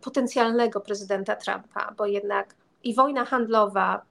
potencjalnego 0.00 0.80
prezydenta 0.80 1.36
Trumpa, 1.36 1.94
bo 1.96 2.06
jednak 2.06 2.54
i 2.84 2.94
wojna 2.94 3.24
handlowa, 3.24 4.02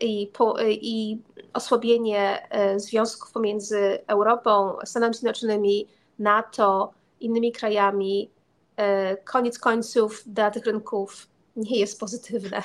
i, 0.00 0.26
po, 0.26 0.56
i 0.68 1.18
osłabienie 1.52 2.48
związków 2.76 3.32
pomiędzy 3.32 3.98
Europą, 4.06 4.76
Stanami 4.84 5.14
Zjednoczonymi, 5.14 5.88
NATO, 6.18 6.92
innymi 7.20 7.52
krajami, 7.52 8.30
koniec 9.24 9.58
końców 9.58 10.22
dla 10.26 10.50
tych 10.50 10.66
rynków 10.66 11.26
nie 11.56 11.78
jest 11.78 12.00
pozytywne. 12.00 12.62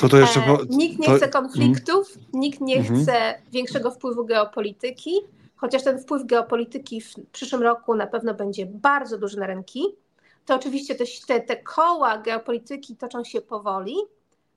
To 0.00 0.08
to 0.08 0.18
jeszcze 0.18 0.40
po... 0.40 0.58
Nikt 0.68 0.98
nie 0.98 1.06
to... 1.06 1.16
chce 1.16 1.28
konfliktów, 1.28 2.16
mm. 2.16 2.26
nikt 2.32 2.60
nie 2.60 2.76
mm. 2.76 3.02
chce 3.02 3.42
większego 3.52 3.90
wpływu 3.90 4.24
geopolityki, 4.24 5.20
chociaż 5.56 5.84
ten 5.84 5.98
wpływ 5.98 6.26
geopolityki 6.26 7.00
w 7.00 7.14
przyszłym 7.32 7.62
roku 7.62 7.94
na 7.94 8.06
pewno 8.06 8.34
będzie 8.34 8.66
bardzo 8.66 9.18
duży 9.18 9.38
na 9.38 9.46
rynki. 9.46 9.84
To 10.46 10.54
oczywiście 10.54 10.94
te, 11.26 11.40
te 11.40 11.56
koła 11.56 12.18
geopolityki 12.18 12.96
toczą 12.96 13.24
się 13.24 13.40
powoli, 13.40 13.96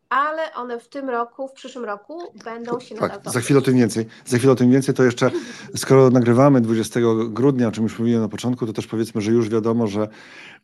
ale 0.09 0.53
one 0.53 0.79
w 0.79 0.87
tym 0.87 1.09
roku, 1.09 1.47
w 1.47 1.51
przyszłym 1.51 1.85
roku 1.85 2.19
będą 2.45 2.79
się 2.79 2.95
tak, 2.95 3.21
Za 3.25 3.39
chwilę 3.39 3.59
o 3.59 3.61
tym 3.61 3.77
więcej. 3.77 4.05
Za 4.25 4.37
chwilę 4.37 4.53
o 4.53 4.55
tym 4.55 4.71
więcej, 4.71 4.95
to 4.95 5.03
jeszcze 5.03 5.31
skoro 5.75 6.09
nagrywamy 6.09 6.61
20 6.61 6.99
grudnia, 7.29 7.67
o 7.67 7.71
czym 7.71 7.83
już 7.83 7.99
mówiłem 7.99 8.21
na 8.21 8.29
początku, 8.29 8.65
to 8.65 8.73
też 8.73 8.87
powiedzmy, 8.87 9.21
że 9.21 9.31
już 9.31 9.49
wiadomo, 9.49 9.87
że 9.87 10.07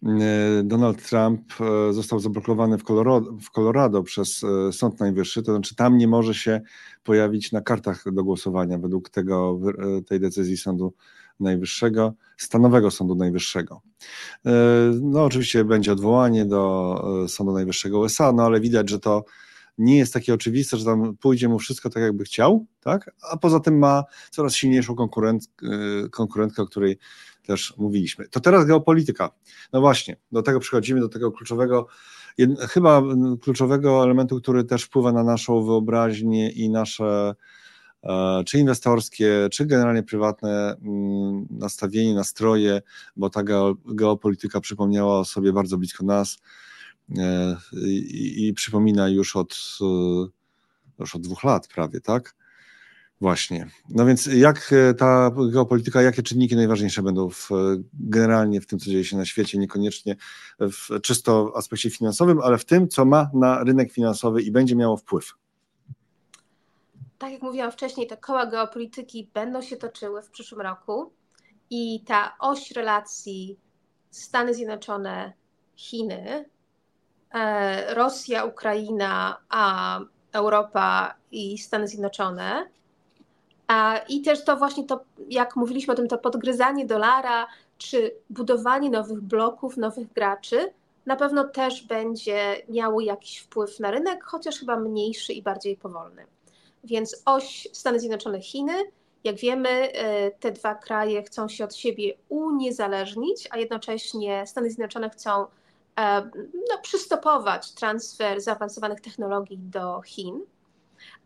mm, 0.04 0.22
e, 0.22 0.64
Donald 0.64 1.10
Trump 1.10 1.42
e, 1.62 1.94
został 1.94 2.20
zablokowany 2.20 2.78
w 2.78 2.84
Colorado, 2.84 3.32
w 3.42 3.50
Colorado 3.50 4.04
przez 4.04 4.44
e, 4.44 4.74
Sąd 4.74 5.00
Najwyższy, 5.00 5.44
to 5.44 5.52
znaczy 5.52 5.76
tam 5.76 5.98
nie 5.98 6.08
może 6.08 6.34
się 6.34 6.62
pojawić 7.04 7.52
na 7.52 7.62
kartach 7.62 8.04
do 8.12 8.24
głosowania 8.24 8.78
według 8.78 9.10
tego, 9.10 9.60
tej 10.08 10.20
decyzji 10.20 10.58
Sądu 10.58 10.94
Najwyższego, 11.40 12.14
Stanowego 12.38 12.92
Sądu 12.92 13.16
Najwyższego. 13.16 13.82
E, 14.46 14.52
no 15.02 15.24
oczywiście 15.24 15.66
będzie 15.66 15.92
odwołanie 15.92 16.46
do 16.46 17.24
e, 17.24 17.28
Sądu 17.28 17.54
Najwyższego 17.54 18.00
USA, 18.00 18.32
no 18.32 18.44
ale 18.44 18.60
widać, 18.60 18.90
że 18.90 19.00
to 19.00 19.26
nie 19.78 19.98
jest 19.98 20.14
takie 20.14 20.34
oczywiste, 20.34 20.78
że 20.78 20.86
tam 20.86 21.18
pójdzie 21.18 21.50
mu 21.50 21.60
wszystko 21.60 21.90
tak, 21.90 22.04
jakby 22.04 22.24
chciał, 22.24 22.66
tak? 22.80 23.12
a 23.32 23.38
poza 23.38 23.60
tym 23.60 23.80
ma 23.80 24.04
coraz 24.32 24.56
silniejszą 24.56 24.96
konkurent, 24.96 25.50
e, 25.64 26.10
konkurentkę, 26.10 26.62
o 26.62 26.66
której 26.66 26.98
też 27.46 27.74
mówiliśmy. 27.78 28.28
To 28.28 28.40
teraz 28.40 28.66
geopolityka. 28.66 29.30
No 29.74 29.82
właśnie, 29.82 30.18
do 30.32 30.42
tego 30.42 30.60
przychodzimy, 30.60 31.00
do 31.00 31.10
tego 31.10 31.32
kluczowego, 31.32 31.88
chyba 32.70 33.02
kluczowego 33.42 34.04
elementu, 34.04 34.42
który 34.42 34.64
też 34.64 34.84
wpływa 34.84 35.12
na 35.12 35.24
naszą 35.24 35.66
wyobraźnię 35.66 36.50
i 36.50 36.70
nasze 36.70 37.36
czy 38.46 38.60
inwestorskie, 38.60 39.48
czy 39.52 39.66
generalnie 39.66 40.04
prywatne 40.04 40.76
mm, 40.82 41.48
nastawienie, 41.50 42.14
nastroje, 42.14 42.82
bo 43.16 43.30
ta 43.30 43.44
geopolityka 43.86 44.60
przypomniała 44.60 45.20
o 45.20 45.26
sobie 45.26 45.54
bardzo 45.54 45.78
blisko 45.78 46.06
nas 46.06 46.38
e, 47.18 47.58
i, 47.74 48.48
i 48.48 48.54
przypomina 48.54 49.10
już 49.10 49.36
od, 49.36 49.54
e, 49.82 49.86
już 51.00 51.16
od 51.16 51.22
dwóch 51.22 51.44
lat 51.44 51.68
prawie, 51.68 52.02
tak? 52.02 52.36
Właśnie. 53.22 53.68
No 53.90 54.06
więc 54.06 54.26
jak 54.26 54.74
ta 54.98 55.32
geopolityka, 55.52 56.02
jakie 56.02 56.24
czynniki 56.24 56.56
najważniejsze 56.56 57.04
będą 57.04 57.30
w, 57.30 57.50
generalnie 57.94 58.62
w 58.62 58.66
tym, 58.66 58.80
co 58.80 58.86
dzieje 58.86 59.06
się 59.06 59.18
na 59.18 59.26
świecie, 59.26 59.58
niekoniecznie 59.58 60.16
w 60.60 61.02
czysto 61.02 61.54
aspekcie 61.56 61.90
finansowym, 61.90 62.40
ale 62.40 62.58
w 62.58 62.66
tym, 62.66 62.88
co 62.88 63.06
ma 63.06 63.30
na 63.34 63.64
rynek 63.64 63.92
finansowy 63.92 64.42
i 64.42 64.52
będzie 64.52 64.76
miało 64.76 64.98
wpływ? 64.98 65.34
Tak 67.22 67.32
jak 67.32 67.42
mówiłam 67.42 67.72
wcześniej, 67.72 68.08
te 68.08 68.18
koła 68.18 68.46
geopolityki 68.46 69.30
będą 69.34 69.62
się 69.62 69.78
toczyły 69.78 70.22
w 70.22 70.30
przyszłym 70.30 70.62
roku 70.62 71.12
i 71.70 72.04
ta 72.08 72.36
oś 72.40 72.72
relacji 72.72 73.60
Stany 74.12 74.54
Zjednoczone, 74.54 75.34
Chiny, 75.76 76.46
e, 77.34 77.94
Rosja, 77.94 78.46
Ukraina, 78.46 79.38
a 79.50 80.00
Europa 80.32 81.16
i 81.32 81.58
Stany 81.58 81.88
Zjednoczone. 81.88 82.70
I 84.10 84.22
też 84.22 84.44
to 84.44 84.58
właśnie 84.58 84.84
to, 84.84 85.04
jak 85.30 85.56
mówiliśmy 85.56 85.94
o 85.94 85.98
tym, 85.98 86.08
to 86.08 86.18
podgryzanie 86.18 86.86
dolara, 86.86 87.48
czy 87.78 88.16
budowanie 88.30 88.90
nowych 88.90 89.22
bloków, 89.22 89.78
nowych 89.78 90.14
graczy, 90.14 90.74
na 91.06 91.16
pewno 91.16 91.44
też 91.44 91.84
będzie 91.84 92.62
miało 92.70 93.02
jakiś 93.02 93.38
wpływ 93.38 93.80
na 93.80 93.92
rynek, 93.92 94.24
chociaż 94.24 94.60
chyba 94.60 94.78
mniejszy 94.78 95.34
i 95.34 95.42
bardziej 95.42 95.78
powolny. 95.78 96.26
Więc 96.84 97.22
oś 97.26 97.68
Stany 97.74 98.00
Zjednoczone, 98.00 98.42
Chiny, 98.42 98.74
jak 99.24 99.36
wiemy, 99.36 99.70
e, 99.70 100.32
te 100.32 100.52
dwa 100.52 100.76
kraje 100.76 101.24
chcą 101.24 101.48
się 101.48 101.64
od 101.64 101.76
siebie 101.76 102.14
uniezależnić, 102.30 103.48
a 103.52 103.58
jednocześnie 103.58 104.48
Stany 104.48 104.70
Zjednoczone 104.70 105.10
chcą 105.10 105.46
e, 106.00 106.22
no, 106.70 106.78
przystopować 106.82 107.72
transfer 107.72 108.42
zaawansowanych 108.42 109.02
technologii 109.02 109.58
do 109.58 110.02
Chin. 110.02 110.42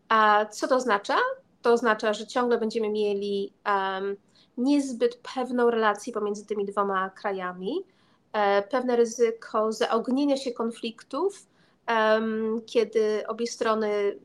A 0.08 0.46
co 0.46 0.68
to 0.68 0.76
oznacza? 0.76 1.16
To 1.62 1.72
oznacza, 1.72 2.12
że 2.12 2.26
ciągle 2.26 2.58
będziemy 2.58 2.90
mieli 2.90 3.52
um, 3.66 4.16
niezbyt 4.58 5.20
pewną 5.34 5.70
relację 5.70 6.12
pomiędzy 6.12 6.46
tymi 6.46 6.64
dwoma 6.64 7.10
krajami, 7.10 7.84
e, 8.32 8.62
pewne 8.62 8.96
ryzyko 8.96 9.72
zaognienia 9.72 10.36
się 10.36 10.52
konfliktów, 10.52 11.46
um, 11.88 12.60
kiedy 12.66 13.26
obie 13.26 13.46
strony 13.46 14.18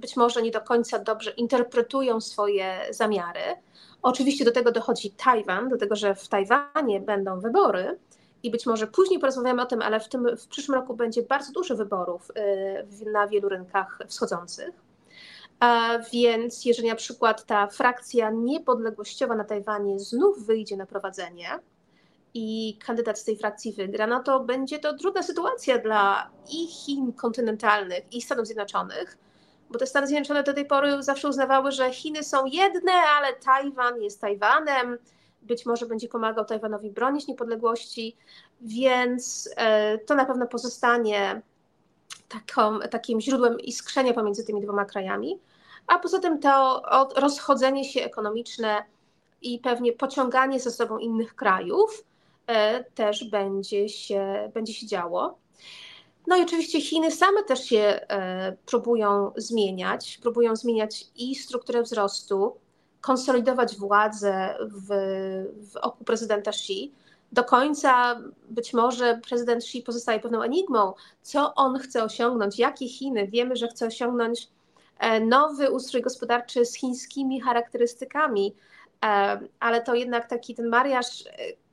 być 0.00 0.16
może 0.16 0.42
nie 0.42 0.50
do 0.50 0.60
końca 0.60 0.98
dobrze 0.98 1.30
interpretują 1.30 2.20
swoje 2.20 2.80
zamiary. 2.90 3.40
Oczywiście 4.02 4.44
do 4.44 4.52
tego 4.52 4.72
dochodzi 4.72 5.10
Tajwan, 5.10 5.68
do 5.68 5.76
tego, 5.76 5.96
że 5.96 6.14
w 6.14 6.28
Tajwanie 6.28 7.00
będą 7.00 7.40
wybory 7.40 7.98
i 8.42 8.50
być 8.50 8.66
może 8.66 8.86
później 8.86 9.18
porozmawiamy 9.20 9.62
o 9.62 9.66
tym, 9.66 9.82
ale 9.82 10.00
w, 10.00 10.08
tym, 10.08 10.36
w 10.36 10.46
przyszłym 10.46 10.74
roku 10.74 10.94
będzie 10.94 11.22
bardzo 11.22 11.52
dużo 11.52 11.76
wyborów 11.76 12.30
y, 13.02 13.10
na 13.10 13.26
wielu 13.26 13.48
rynkach 13.48 13.98
wschodzących. 14.08 14.90
Więc 16.12 16.64
jeżeli 16.64 16.88
na 16.88 16.94
przykład 16.94 17.46
ta 17.46 17.66
frakcja 17.66 18.30
niepodległościowa 18.30 19.34
na 19.34 19.44
Tajwanie 19.44 19.98
znów 19.98 20.46
wyjdzie 20.46 20.76
na 20.76 20.86
prowadzenie 20.86 21.48
i 22.34 22.78
kandydat 22.86 23.18
z 23.18 23.24
tej 23.24 23.36
frakcji 23.36 23.72
wygra, 23.72 24.06
no 24.06 24.22
to 24.22 24.40
będzie 24.40 24.78
to 24.78 24.94
trudna 24.98 25.22
sytuacja 25.22 25.78
dla 25.78 26.30
i 26.52 26.66
Chin 26.66 27.12
kontynentalnych, 27.12 28.12
i 28.12 28.22
Stanów 28.22 28.46
Zjednoczonych, 28.46 29.18
bo 29.70 29.78
te 29.78 29.86
Stany 29.86 30.06
Zjednoczone 30.06 30.42
do 30.42 30.54
tej 30.54 30.66
pory 30.66 31.02
zawsze 31.02 31.28
uznawały, 31.28 31.72
że 31.72 31.92
Chiny 31.92 32.22
są 32.22 32.46
jedne, 32.46 32.92
ale 32.92 33.32
Tajwan 33.32 34.02
jest 34.02 34.20
Tajwanem, 34.20 34.98
być 35.42 35.66
może 35.66 35.86
będzie 35.86 36.08
pomagał 36.08 36.44
Tajwanowi 36.44 36.90
bronić 36.90 37.26
niepodległości, 37.26 38.16
więc 38.60 39.50
e, 39.56 39.98
to 39.98 40.14
na 40.14 40.24
pewno 40.24 40.46
pozostanie 40.46 41.42
taką, 42.28 42.80
takim 42.80 43.20
źródłem 43.20 43.60
iskrzenia 43.60 44.12
pomiędzy 44.12 44.44
tymi 44.44 44.60
dwoma 44.60 44.84
krajami. 44.84 45.40
A 45.86 45.98
poza 45.98 46.18
tym 46.18 46.38
to 46.38 46.82
rozchodzenie 47.16 47.84
się 47.84 48.04
ekonomiczne 48.04 48.84
i 49.42 49.58
pewnie 49.58 49.92
pociąganie 49.92 50.60
ze 50.60 50.70
sobą 50.70 50.98
innych 50.98 51.34
krajów 51.34 52.04
e, 52.46 52.84
też 52.84 53.24
będzie 53.30 53.88
się, 53.88 54.50
będzie 54.54 54.74
się 54.74 54.86
działo. 54.86 55.38
No 56.30 56.36
i 56.36 56.42
oczywiście 56.42 56.80
Chiny 56.80 57.10
same 57.10 57.44
też 57.44 57.64
się 57.64 57.78
e, 57.78 58.56
próbują 58.66 59.32
zmieniać, 59.36 60.18
próbują 60.22 60.56
zmieniać 60.56 61.06
i 61.16 61.34
strukturę 61.34 61.82
wzrostu, 61.82 62.56
konsolidować 63.00 63.76
władzę 63.76 64.54
w, 64.60 64.88
w 65.72 65.76
oku 65.76 66.04
prezydenta 66.04 66.50
Xi. 66.50 66.92
Do 67.32 67.44
końca 67.44 68.20
być 68.48 68.74
może 68.74 69.20
prezydent 69.28 69.62
Xi 69.62 69.82
pozostaje 69.82 70.20
pewną 70.20 70.42
enigmą, 70.42 70.92
co 71.22 71.54
on 71.54 71.78
chce 71.78 72.04
osiągnąć, 72.04 72.58
jakie 72.58 72.88
Chiny. 72.88 73.28
Wiemy, 73.28 73.56
że 73.56 73.68
chce 73.68 73.86
osiągnąć 73.86 74.48
e, 74.98 75.20
nowy 75.20 75.70
ustrój 75.70 76.02
gospodarczy 76.02 76.66
z 76.66 76.74
chińskimi 76.74 77.40
charakterystykami, 77.40 78.54
e, 79.04 79.40
ale 79.60 79.82
to 79.82 79.94
jednak 79.94 80.28
taki 80.28 80.54
ten 80.54 80.68
mariaż 80.68 81.24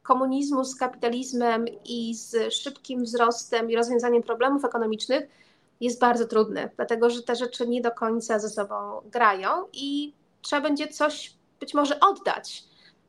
komunizmu 0.08 0.64
z 0.64 0.76
kapitalizmem 0.76 1.66
i 1.86 2.16
z 2.16 2.54
szybkim 2.54 3.04
wzrostem 3.04 3.72
i 3.72 3.76
rozwiązaniem 3.76 4.24
problemów 4.24 4.66
ekonomicznych 4.66 5.28
jest 5.82 6.00
bardzo 6.00 6.28
trudny, 6.28 6.70
dlatego 6.76 7.10
że 7.10 7.24
te 7.24 7.36
rzeczy 7.36 7.68
nie 7.68 7.82
do 7.82 7.92
końca 7.92 8.40
ze 8.40 8.50
sobą 8.50 9.02
grają 9.06 9.50
i 9.74 10.14
trzeba 10.42 10.62
będzie 10.62 10.88
coś 10.88 11.34
być 11.60 11.74
może 11.74 12.00
oddać, 12.00 12.64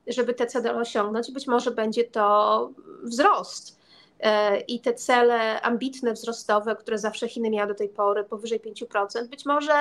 żeby 0.06 0.34
te 0.34 0.46
cele 0.46 0.74
osiągnąć. 0.74 1.32
Być 1.32 1.46
może 1.46 1.70
będzie 1.70 2.04
to 2.04 2.70
wzrost. 3.02 3.78
E, 4.20 4.60
I 4.60 4.80
te 4.80 4.94
cele 4.94 5.60
ambitne, 5.60 6.12
wzrostowe, 6.12 6.76
które 6.76 6.98
zawsze 6.98 7.28
Chiny 7.28 7.50
miały 7.50 7.68
do 7.68 7.74
tej 7.74 7.88
pory, 7.88 8.24
powyżej 8.24 8.60
5%, 8.60 9.26
być 9.28 9.46
może 9.46 9.72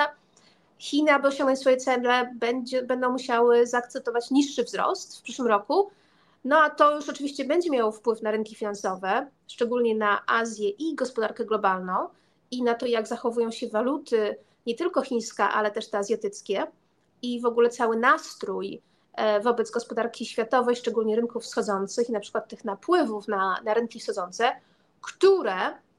Chiny, 0.78 1.12
aby 1.12 1.28
osiągnąć 1.28 1.58
swoje 1.58 1.76
cele, 1.76 2.34
będzie, 2.34 2.82
będą 2.82 3.10
musiały 3.10 3.66
zaakceptować 3.66 4.30
niższy 4.30 4.64
wzrost 4.64 5.18
w 5.18 5.22
przyszłym 5.22 5.48
roku, 5.48 5.90
no 6.48 6.58
a 6.58 6.70
to 6.70 6.96
już 6.96 7.08
oczywiście 7.08 7.44
będzie 7.44 7.70
miało 7.70 7.92
wpływ 7.92 8.22
na 8.22 8.30
rynki 8.30 8.54
finansowe, 8.54 9.30
szczególnie 9.48 9.94
na 9.94 10.26
Azję 10.26 10.68
i 10.68 10.94
gospodarkę 10.94 11.44
globalną 11.44 12.08
i 12.50 12.62
na 12.62 12.74
to, 12.74 12.86
jak 12.86 13.06
zachowują 13.06 13.50
się 13.50 13.68
waluty, 13.68 14.36
nie 14.66 14.74
tylko 14.74 15.02
chińska, 15.02 15.52
ale 15.52 15.70
też 15.70 15.90
te 15.90 15.98
azjatyckie 15.98 16.66
i 17.22 17.40
w 17.40 17.46
ogóle 17.46 17.70
cały 17.70 17.96
nastrój 17.96 18.82
e, 19.14 19.40
wobec 19.40 19.70
gospodarki 19.70 20.26
światowej, 20.26 20.76
szczególnie 20.76 21.16
rynków 21.16 21.42
wschodzących 21.42 22.08
i 22.08 22.12
na 22.12 22.20
przykład 22.20 22.48
tych 22.48 22.64
napływów 22.64 23.28
na, 23.28 23.60
na 23.64 23.74
rynki 23.74 24.00
wschodzące, 24.00 24.52
które, 25.00 25.56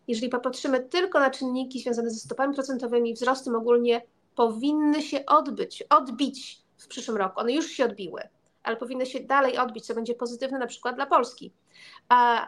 jeżeli 0.07 0.29
popatrzymy 0.29 0.79
tylko 0.79 1.19
na 1.19 1.29
czynniki 1.29 1.81
związane 1.81 2.09
ze 2.09 2.19
stopami 2.19 2.53
procentowymi, 2.53 3.13
wzrostem 3.13 3.55
ogólnie, 3.55 4.01
powinny 4.35 5.01
się 5.01 5.25
odbyć, 5.25 5.83
odbić 5.89 6.61
w 6.77 6.87
przyszłym 6.87 7.17
roku. 7.17 7.39
One 7.39 7.53
już 7.53 7.67
się 7.67 7.85
odbiły 7.85 8.21
ale 8.63 8.77
powinny 8.77 9.05
się 9.05 9.19
dalej 9.19 9.57
odbić, 9.57 9.85
co 9.85 9.95
będzie 9.95 10.15
pozytywne 10.15 10.59
na 10.59 10.67
przykład 10.67 10.95
dla 10.95 11.05
Polski. 11.05 11.53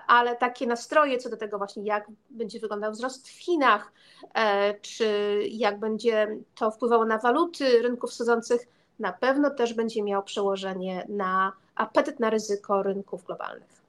Ale 0.07 0.35
takie 0.35 0.67
nastroje 0.67 1.17
co 1.17 1.29
do 1.29 1.37
tego 1.37 1.57
właśnie, 1.57 1.83
jak 1.83 2.07
będzie 2.29 2.59
wyglądał 2.59 2.91
wzrost 2.91 3.29
w 3.29 3.43
Chinach, 3.43 3.91
e, 4.33 4.73
czy 4.79 5.39
jak 5.49 5.79
będzie 5.79 6.37
to 6.55 6.71
wpływało 6.71 7.05
na 7.05 7.17
waluty 7.17 7.81
rynków 7.81 8.09
wschodzących, 8.11 8.61
na 8.99 9.13
pewno 9.13 9.49
też 9.49 9.73
będzie 9.73 10.03
miał 10.03 10.23
przełożenie 10.23 11.05
na 11.09 11.51
apetyt 11.75 12.19
na 12.19 12.29
ryzyko 12.29 12.83
rynków 12.83 13.25
globalnych. 13.25 13.81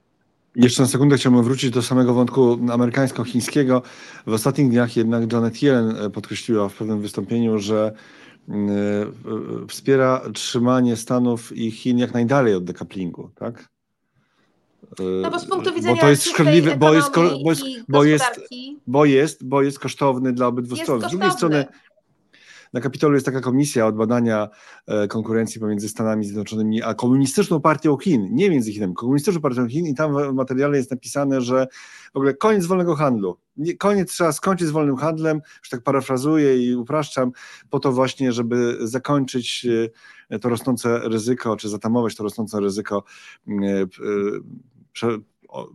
Jeszcze 0.55 0.81
na 0.81 0.87
sekundę 0.87 1.17
chciałbym 1.17 1.43
wrócić 1.43 1.69
do 1.69 1.81
samego 1.81 2.13
wątku 2.13 2.59
amerykańsko-chińskiego. 2.71 3.81
W 4.27 4.33
ostatnich 4.33 4.69
dniach 4.69 4.97
jednak 4.97 5.33
Janet 5.33 5.63
Yellen 5.63 5.97
e, 5.97 6.09
podkreśliła 6.09 6.69
w 6.69 6.73
pewnym 6.73 7.01
wystąpieniu, 7.01 7.59
że 7.59 7.93
wspiera 9.67 10.21
trzymanie 10.33 10.95
Stanów 10.95 11.57
i 11.57 11.71
Chin 11.71 11.97
jak 11.97 12.13
najdalej 12.13 12.55
od 12.55 12.63
dekaplingu, 12.63 13.29
tak? 13.35 13.69
No 15.21 15.31
bo 15.31 15.39
z 15.39 15.45
punktu 15.45 15.73
widzenia 15.73 15.95
bo 15.95 16.01
to 16.01 16.09
jest 16.09 16.23
szkodliwe, 16.23 16.77
bo 16.77 16.93
jest, 16.93 17.11
bo, 17.15 17.51
jest, 17.51 17.63
bo, 17.87 18.03
jest, 18.03 18.41
bo, 18.87 19.05
jest, 19.05 19.47
bo 19.47 19.61
jest 19.61 19.79
kosztowny 19.79 20.33
dla 20.33 20.47
obydwu 20.47 20.75
stron. 20.75 21.01
Z 21.01 21.07
drugiej 21.07 21.31
strony 21.31 21.65
na 22.73 22.81
Kapitolu 22.81 23.13
jest 23.13 23.25
taka 23.25 23.41
komisja 23.41 23.87
od 23.87 23.95
badania 23.95 24.49
e, 24.87 25.07
konkurencji 25.07 25.61
pomiędzy 25.61 25.89
Stanami 25.89 26.25
Zjednoczonymi 26.25 26.83
a 26.83 26.93
komunistyczną 26.93 27.61
partią 27.61 27.97
Chin, 27.97 28.27
nie 28.31 28.49
między 28.49 28.73
Chinami, 28.73 28.93
komunistyczną 28.93 29.41
partią 29.41 29.67
Chin 29.67 29.87
i 29.87 29.95
tam 29.95 30.13
w 30.13 30.33
materiale 30.33 30.77
jest 30.77 30.91
napisane, 30.91 31.41
że 31.41 31.67
w 32.13 32.17
ogóle 32.17 32.33
koniec 32.33 32.65
wolnego 32.65 32.95
handlu. 32.95 33.37
Koniec 33.79 34.11
trzeba 34.11 34.31
skończyć 34.31 34.67
z 34.67 34.71
wolnym 34.71 34.95
handlem, 34.95 35.41
już 35.59 35.69
tak 35.69 35.81
parafrazuję 35.81 36.67
i 36.67 36.75
upraszczam, 36.75 37.31
po 37.69 37.79
to 37.79 37.91
właśnie, 37.91 38.31
żeby 38.31 38.77
zakończyć 38.81 39.67
e, 40.29 40.39
to 40.39 40.49
rosnące 40.49 40.99
ryzyko, 40.99 41.57
czy 41.57 41.69
zatamować 41.69 42.15
to 42.15 42.23
rosnące 42.23 42.59
ryzyko 42.59 43.03
e, 43.47 43.85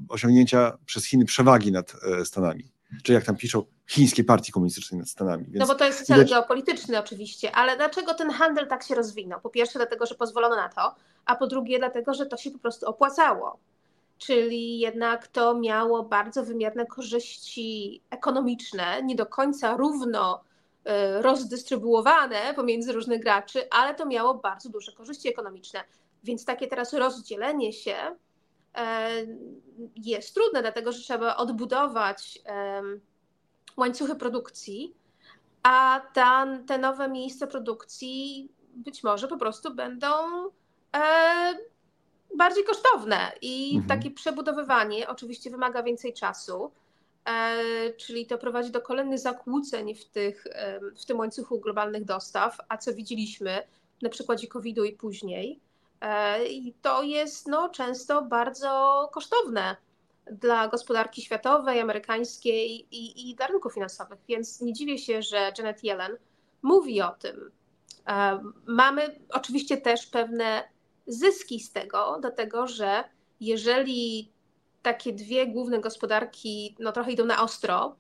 osiągnięcia 0.09 0.79
przez 0.87 1.05
Chiny 1.05 1.25
przewagi 1.25 1.73
nad 1.73 1.97
Stanami 2.25 2.79
czy 3.03 3.13
jak 3.13 3.25
tam 3.25 3.37
piszą, 3.37 3.65
chińskiej 3.89 4.25
partii 4.25 4.53
komunistycznej 4.53 4.99
nad 5.01 5.09
Stanami. 5.09 5.47
No 5.55 5.67
bo 5.67 5.75
to 5.75 5.85
jest 5.85 6.07
cel 6.07 6.17
widać... 6.17 6.31
geopolityczny 6.31 6.99
oczywiście, 6.99 7.53
ale 7.53 7.77
dlaczego 7.77 8.15
ten 8.15 8.31
handel 8.31 8.67
tak 8.67 8.83
się 8.83 8.95
rozwinął? 8.95 9.41
Po 9.41 9.51
pierwsze 9.51 9.79
dlatego, 9.79 10.07
że 10.07 10.15
pozwolono 10.15 10.57
na 10.57 10.69
to, 10.69 10.95
a 11.25 11.37
po 11.37 11.47
drugie 11.47 11.79
dlatego, 11.79 12.15
że 12.15 12.27
to 12.27 12.37
się 12.37 12.51
po 12.51 12.59
prostu 12.59 12.87
opłacało. 12.87 13.59
Czyli 14.19 14.79
jednak 14.79 15.29
to 15.29 15.55
miało 15.55 16.03
bardzo 16.03 16.45
wymierne 16.45 16.87
korzyści 16.87 18.03
ekonomiczne, 18.11 19.03
nie 19.03 19.15
do 19.15 19.27
końca 19.27 19.77
równo 19.77 20.41
y, 20.41 21.23
rozdystrybuowane 21.23 22.55
pomiędzy 22.57 22.93
różnych 22.93 23.23
graczy, 23.23 23.71
ale 23.71 23.95
to 23.95 24.07
miało 24.07 24.35
bardzo 24.35 24.69
duże 24.69 24.93
korzyści 24.93 25.29
ekonomiczne. 25.29 25.81
Więc 26.25 26.45
takie 26.45 26.67
teraz 26.67 26.93
rozdzielenie 26.93 27.73
się 27.73 27.95
E, 28.79 29.11
jest 29.97 30.35
trudne, 30.35 30.63
dlatego 30.63 30.93
że 30.93 31.01
trzeba 31.01 31.37
odbudować 31.37 32.39
łańcuchy 33.79 34.15
produkcji, 34.15 34.95
a 35.63 36.01
ta, 36.15 36.47
te 36.67 36.79
nowe 36.79 37.09
miejsca 37.09 37.47
produkcji 37.47 38.49
być 38.75 39.03
może 39.03 39.29
po 39.29 39.37
prostu 39.37 39.75
będą 39.75 40.07
e, 40.97 41.55
bardziej 42.37 42.65
kosztowne 42.65 43.33
i 43.43 43.77
mhm. 43.77 43.89
takie 43.89 44.11
przebudowywanie 44.15 45.09
oczywiście 45.09 45.51
wymaga 45.51 45.83
więcej 45.83 46.15
czasu, 46.15 46.73
e, 47.25 47.93
czyli 47.93 48.27
to 48.27 48.39
prowadzi 48.39 48.71
do 48.71 48.81
kolejnych 48.81 49.19
zakłóceń 49.19 49.95
w, 49.95 50.05
tych, 50.05 50.45
w 50.97 51.05
tym 51.05 51.19
łańcuchu 51.19 51.61
globalnych 51.61 52.05
dostaw, 52.05 52.59
a 52.69 52.77
co 52.77 52.95
widzieliśmy 52.95 53.63
na 54.03 54.09
przykładzie 54.09 54.47
COVID-u 54.47 54.85
i 54.85 54.93
później. 54.93 55.61
E, 56.01 56.47
I 56.47 56.75
to 56.83 57.03
jest 57.03 57.47
no, 57.47 57.69
często 57.69 58.23
bardzo 58.23 59.09
kosztowne. 59.13 59.77
Dla 60.31 60.69
gospodarki 60.69 61.23
światowej, 61.23 61.81
amerykańskiej 61.81 62.87
i, 62.91 63.31
i 63.31 63.35
dla 63.35 63.47
rynków 63.47 63.75
finansowych. 63.75 64.19
Więc 64.29 64.61
nie 64.61 64.73
dziwię 64.73 64.99
się, 64.99 65.23
że 65.23 65.53
Janet 65.59 65.85
Yellen 65.85 66.17
mówi 66.63 67.03
o 67.03 67.11
tym. 67.11 67.51
Mamy 68.67 69.21
oczywiście 69.31 69.77
też 69.77 70.07
pewne 70.07 70.69
zyski 71.07 71.61
z 71.61 71.73
tego, 71.73 72.19
dlatego 72.21 72.67
że 72.67 73.05
jeżeli 73.41 74.33
takie 74.83 75.13
dwie 75.13 75.47
główne 75.47 75.81
gospodarki 75.81 76.77
no, 76.79 76.93
trochę 76.93 77.13
idą 77.13 77.25
na 77.25 77.43
ostro, 77.43 77.97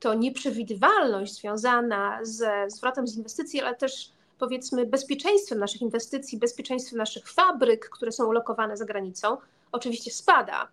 to 0.00 0.14
nieprzewidywalność 0.14 1.34
związana 1.34 2.18
ze 2.22 2.70
zwrotem 2.70 3.08
z 3.08 3.16
inwestycji, 3.16 3.60
ale 3.60 3.76
też 3.76 4.12
powiedzmy 4.38 4.86
bezpieczeństwem 4.86 5.58
naszych 5.58 5.82
inwestycji, 5.82 6.38
bezpieczeństwem 6.38 6.98
naszych 6.98 7.28
fabryk, 7.28 7.88
które 7.88 8.12
są 8.12 8.26
ulokowane 8.26 8.76
za 8.76 8.84
granicą, 8.84 9.36
oczywiście 9.72 10.10
spada. 10.10 10.68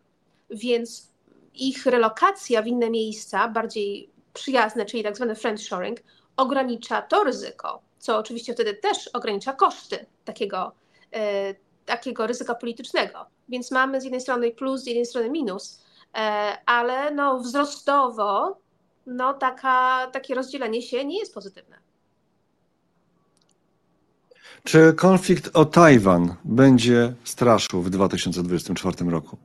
Więc 0.49 1.07
ich 1.53 1.85
relokacja 1.85 2.61
w 2.61 2.67
inne 2.67 2.89
miejsca, 2.89 3.47
bardziej 3.47 4.09
przyjazne, 4.33 4.85
czyli 4.85 5.03
tak 5.03 5.15
zwany 5.15 5.35
friendshoring, 5.35 5.99
ogranicza 6.37 7.01
to 7.01 7.23
ryzyko, 7.23 7.81
co 7.99 8.17
oczywiście 8.17 8.53
wtedy 8.53 8.73
też 8.73 9.07
ogranicza 9.07 9.53
koszty 9.53 10.05
takiego, 10.25 10.71
e, 11.13 11.55
takiego 11.85 12.27
ryzyka 12.27 12.55
politycznego. 12.55 13.25
Więc 13.49 13.71
mamy 13.71 14.01
z 14.01 14.03
jednej 14.03 14.21
strony 14.21 14.51
plus, 14.51 14.81
z 14.81 14.87
jednej 14.87 15.05
strony 15.05 15.29
minus, 15.29 15.83
e, 16.15 16.57
ale 16.65 17.11
no 17.11 17.39
wzrostowo 17.39 18.57
no 19.07 19.33
taka, 19.33 20.07
takie 20.13 20.35
rozdzielenie 20.35 20.81
się 20.81 21.05
nie 21.05 21.19
jest 21.19 21.33
pozytywne. 21.33 21.77
Czy 24.63 24.93
konflikt 24.93 25.49
o 25.53 25.65
Tajwan 25.65 26.35
będzie 26.43 27.13
straszył 27.23 27.81
w 27.81 27.89
2024 27.89 29.09
roku? 29.11 29.37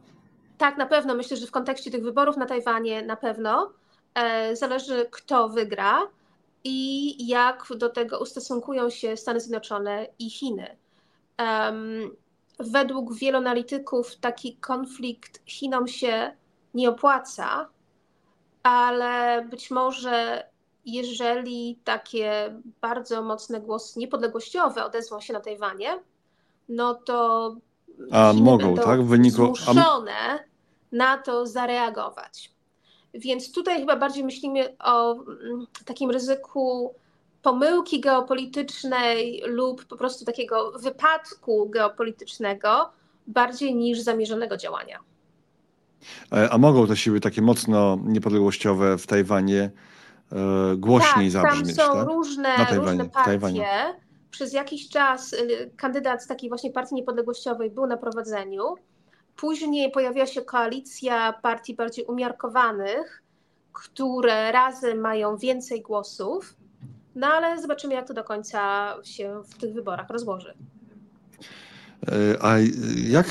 Tak, 0.63 0.77
na 0.77 0.87
pewno. 0.87 1.15
Myślę, 1.15 1.37
że 1.37 1.47
w 1.47 1.51
kontekście 1.51 1.91
tych 1.91 2.03
wyborów 2.03 2.37
na 2.37 2.47
Tajwanie 2.47 3.03
na 3.03 3.17
pewno 3.17 3.73
e, 4.15 4.57
zależy, 4.57 5.07
kto 5.11 5.49
wygra 5.49 6.03
i 6.65 7.27
jak 7.27 7.67
do 7.77 7.89
tego 7.89 8.19
ustosunkują 8.19 8.91
się 8.91 9.17
Stany 9.17 9.41
Zjednoczone 9.41 10.07
i 10.19 10.31
Chiny. 10.31 10.77
Według 12.59 13.15
wielu 13.15 13.39
analityków 13.39 14.17
taki 14.17 14.57
konflikt 14.57 15.43
Chinom 15.47 15.89
się 15.89 16.37
nie 16.75 16.89
opłaca, 16.89 17.69
ale 18.63 19.45
być 19.51 19.71
może 19.71 20.47
jeżeli 20.87 21.79
takie 21.85 22.61
bardzo 22.81 23.23
mocne 23.23 23.61
głosy 23.61 23.99
niepodległościowe 23.99 24.85
odezwą 24.85 25.21
się 25.21 25.33
na 25.33 25.41
Tajwanie, 25.41 25.99
no 26.69 26.95
to 26.95 27.57
a 28.11 28.33
mogą, 28.33 28.75
tak? 28.75 29.03
W 29.03 29.09
wyniku 29.09 29.57
zmuszone 29.57 30.52
na 30.93 31.19
to 31.19 31.47
zareagować. 31.47 32.53
Więc 33.15 33.53
tutaj 33.53 33.81
chyba 33.81 33.97
bardziej 33.97 34.25
myślimy 34.25 34.77
o 34.79 35.13
mm, 35.13 35.67
takim 35.85 36.11
ryzyku 36.11 36.95
pomyłki 37.43 38.01
geopolitycznej 38.01 39.43
lub 39.47 39.85
po 39.85 39.97
prostu 39.97 40.25
takiego 40.25 40.73
wypadku 40.79 41.69
geopolitycznego 41.71 42.91
bardziej 43.27 43.75
niż 43.75 44.01
zamierzonego 44.01 44.57
działania. 44.57 44.99
E, 46.33 46.51
a 46.51 46.59
mogą 46.59 46.87
te 46.87 46.97
siły 46.97 47.21
takie 47.21 47.43
mocno 47.43 47.99
niepodległościowe 48.05 48.99
w 48.99 49.07
Tajwanie 49.07 49.71
e, 50.33 50.77
głośniej 50.77 51.33
tak, 51.33 51.43
zabrzmieć? 51.43 51.77
Tam 51.77 51.87
są 51.87 51.93
tak? 51.93 52.09
różne, 52.09 52.57
różne 52.75 53.09
partie. 53.09 53.67
Przez 54.31 54.53
jakiś 54.53 54.89
czas 54.89 55.33
y, 55.33 55.71
kandydat 55.77 56.25
z 56.25 56.27
takiej 56.27 56.49
właśnie 56.49 56.71
partii 56.71 56.95
niepodległościowej 56.95 57.71
był 57.71 57.87
na 57.87 57.97
prowadzeniu. 57.97 58.63
Później 59.37 59.91
pojawiła 59.91 60.27
się 60.27 60.43
koalicja 60.43 61.33
partii 61.33 61.75
bardziej 61.75 62.05
umiarkowanych, 62.05 63.23
które 63.73 64.53
razem 64.53 65.01
mają 65.01 65.37
więcej 65.37 65.83
głosów. 65.83 66.57
No 67.15 67.27
ale 67.27 67.63
zobaczymy, 67.63 67.95
jak 67.95 68.09
to 68.09 68.15
do 68.15 68.25
końca 68.25 68.95
się 69.05 69.43
w 69.45 69.59
tych 69.59 69.75
wyborach 69.75 70.11
rozłoży. 70.11 70.55
E, 72.09 72.45
a 72.45 72.55
jak, 73.09 73.27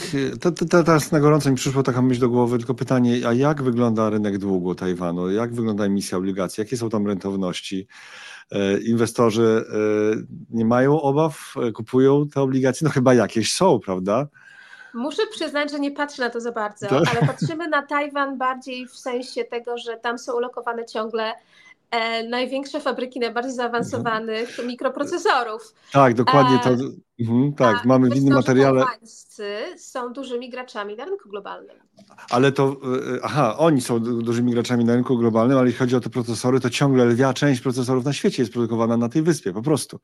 teraz 0.69 1.11
na 1.11 1.19
gorąco 1.19 1.49
mi 1.49 1.55
przyszło 1.55 1.83
taka 1.83 2.01
myśl 2.01 2.21
do 2.21 2.29
głowy, 2.29 2.57
tylko 2.57 2.73
pytanie, 2.73 3.27
a 3.27 3.33
jak 3.33 3.63
wygląda 3.63 4.09
rynek 4.09 4.37
długu 4.37 4.75
Tajwanu? 4.75 5.31
Jak 5.31 5.53
wygląda 5.53 5.85
emisja 5.85 6.17
obligacji? 6.17 6.61
Jakie 6.61 6.77
są 6.77 6.89
tam 6.89 7.07
rentowności? 7.07 7.87
E, 8.51 8.79
inwestorzy 8.79 9.65
e, 9.69 9.75
nie 10.49 10.65
mają 10.65 11.01
obaw, 11.01 11.55
kupują 11.73 12.29
te 12.29 12.41
obligacje? 12.41 12.85
No 12.85 12.91
chyba 12.91 13.13
jakieś 13.13 13.53
są, 13.53 13.79
prawda? 13.79 14.27
Muszę 14.93 15.27
przyznać, 15.31 15.71
że 15.71 15.79
nie 15.79 15.91
patrzę 15.91 16.23
na 16.23 16.29
to 16.29 16.41
za 16.41 16.51
bardzo, 16.51 16.87
to? 16.87 16.95
ale 16.95 17.27
patrzymy 17.27 17.67
na 17.67 17.81
Tajwan 17.81 18.37
bardziej 18.37 18.87
w 18.87 18.95
sensie 18.95 19.43
tego, 19.43 19.77
że 19.77 19.97
tam 19.97 20.19
są 20.19 20.33
ulokowane 20.33 20.85
ciągle 20.85 21.33
e, 21.91 22.23
największe 22.27 22.79
fabryki 22.79 23.19
najbardziej 23.19 23.53
zaawansowanych 23.53 24.49
mhm. 24.49 24.67
mikroprocesorów. 24.67 25.73
Tak, 25.91 26.13
dokładnie 26.13 26.59
to. 26.59 26.69
E, 26.69 26.77
mhm, 27.19 27.53
tak, 27.53 27.81
a 27.83 27.87
mamy 27.87 28.09
w 28.09 28.15
innym 28.15 28.33
materiale. 28.33 28.85
Pańscy 28.85 29.57
są 29.77 30.13
dużymi 30.13 30.49
graczami 30.49 30.95
na 30.95 31.05
rynku 31.05 31.29
globalnym. 31.29 31.77
Ale 32.29 32.51
to, 32.51 32.63
e, 32.67 32.75
aha, 33.23 33.57
oni 33.57 33.81
są 33.81 33.99
dużymi 33.99 34.51
graczami 34.51 34.85
na 34.85 34.95
rynku 34.95 35.17
globalnym, 35.17 35.57
ale 35.57 35.67
jeśli 35.67 35.79
chodzi 35.79 35.95
o 35.95 35.99
te 35.99 36.09
procesory, 36.09 36.59
to 36.59 36.69
ciągle 36.69 37.05
lwia 37.05 37.33
część 37.33 37.61
procesorów 37.61 38.05
na 38.05 38.13
świecie 38.13 38.41
jest 38.41 38.53
produkowana 38.53 38.97
na 38.97 39.09
tej 39.09 39.21
wyspie, 39.21 39.53
po 39.53 39.61
prostu. 39.61 39.99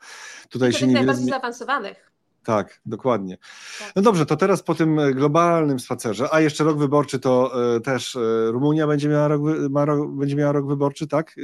Tutaj 0.49 0.69
I 0.69 0.73
się 0.73 0.87
nie 0.87 0.93
najbardziej 0.93 1.25
zaawansowanych. 1.25 2.16
Tak, 2.47 2.81
dokładnie. 2.85 3.37
Tak. 3.79 3.91
No 3.95 4.01
dobrze, 4.01 4.25
to 4.25 4.35
teraz 4.35 4.63
po 4.63 4.75
tym 4.75 4.99
e, 4.99 5.13
globalnym 5.13 5.79
spacerze, 5.79 6.27
a 6.31 6.39
jeszcze 6.39 6.63
rok 6.63 6.77
wyborczy 6.77 7.19
to 7.19 7.51
y, 7.75 7.81
też 7.81 8.15
y, 8.15 8.47
Rumunia 8.51 8.87
będzie 8.87 9.09
miała, 9.09 9.27
rok, 9.27 9.41
ma 9.69 9.85
rok, 9.85 10.11
będzie 10.11 10.35
miała 10.35 10.51
rok 10.51 10.67
wyborczy, 10.67 11.07
tak? 11.07 11.35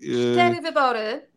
Cztery 0.00 0.60
wybory 0.62 1.28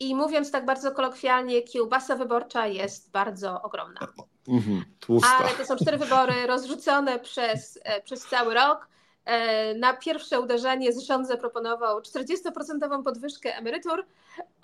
i 0.00 0.14
mówiąc 0.14 0.50
tak 0.50 0.64
bardzo 0.64 0.92
kolokwialnie, 0.92 1.62
kiełbasa 1.62 2.16
wyborcza 2.16 2.66
jest 2.66 3.10
bardzo 3.10 3.62
ogromna. 3.62 4.00
Mhm, 4.48 4.84
Ale 5.08 5.50
to 5.58 5.64
są 5.64 5.76
cztery 5.76 5.98
wybory 5.98 6.34
rozrzucone 6.46 7.18
przez, 7.18 7.78
przez 8.04 8.26
cały 8.26 8.54
rok. 8.54 8.88
E, 9.26 9.74
na 9.74 9.92
pierwsze 9.96 10.40
uderzenie 10.40 10.90
rząd 11.06 11.28
zaproponował 11.28 12.00
40% 12.00 13.02
podwyżkę 13.04 13.56
emerytur, 13.56 14.04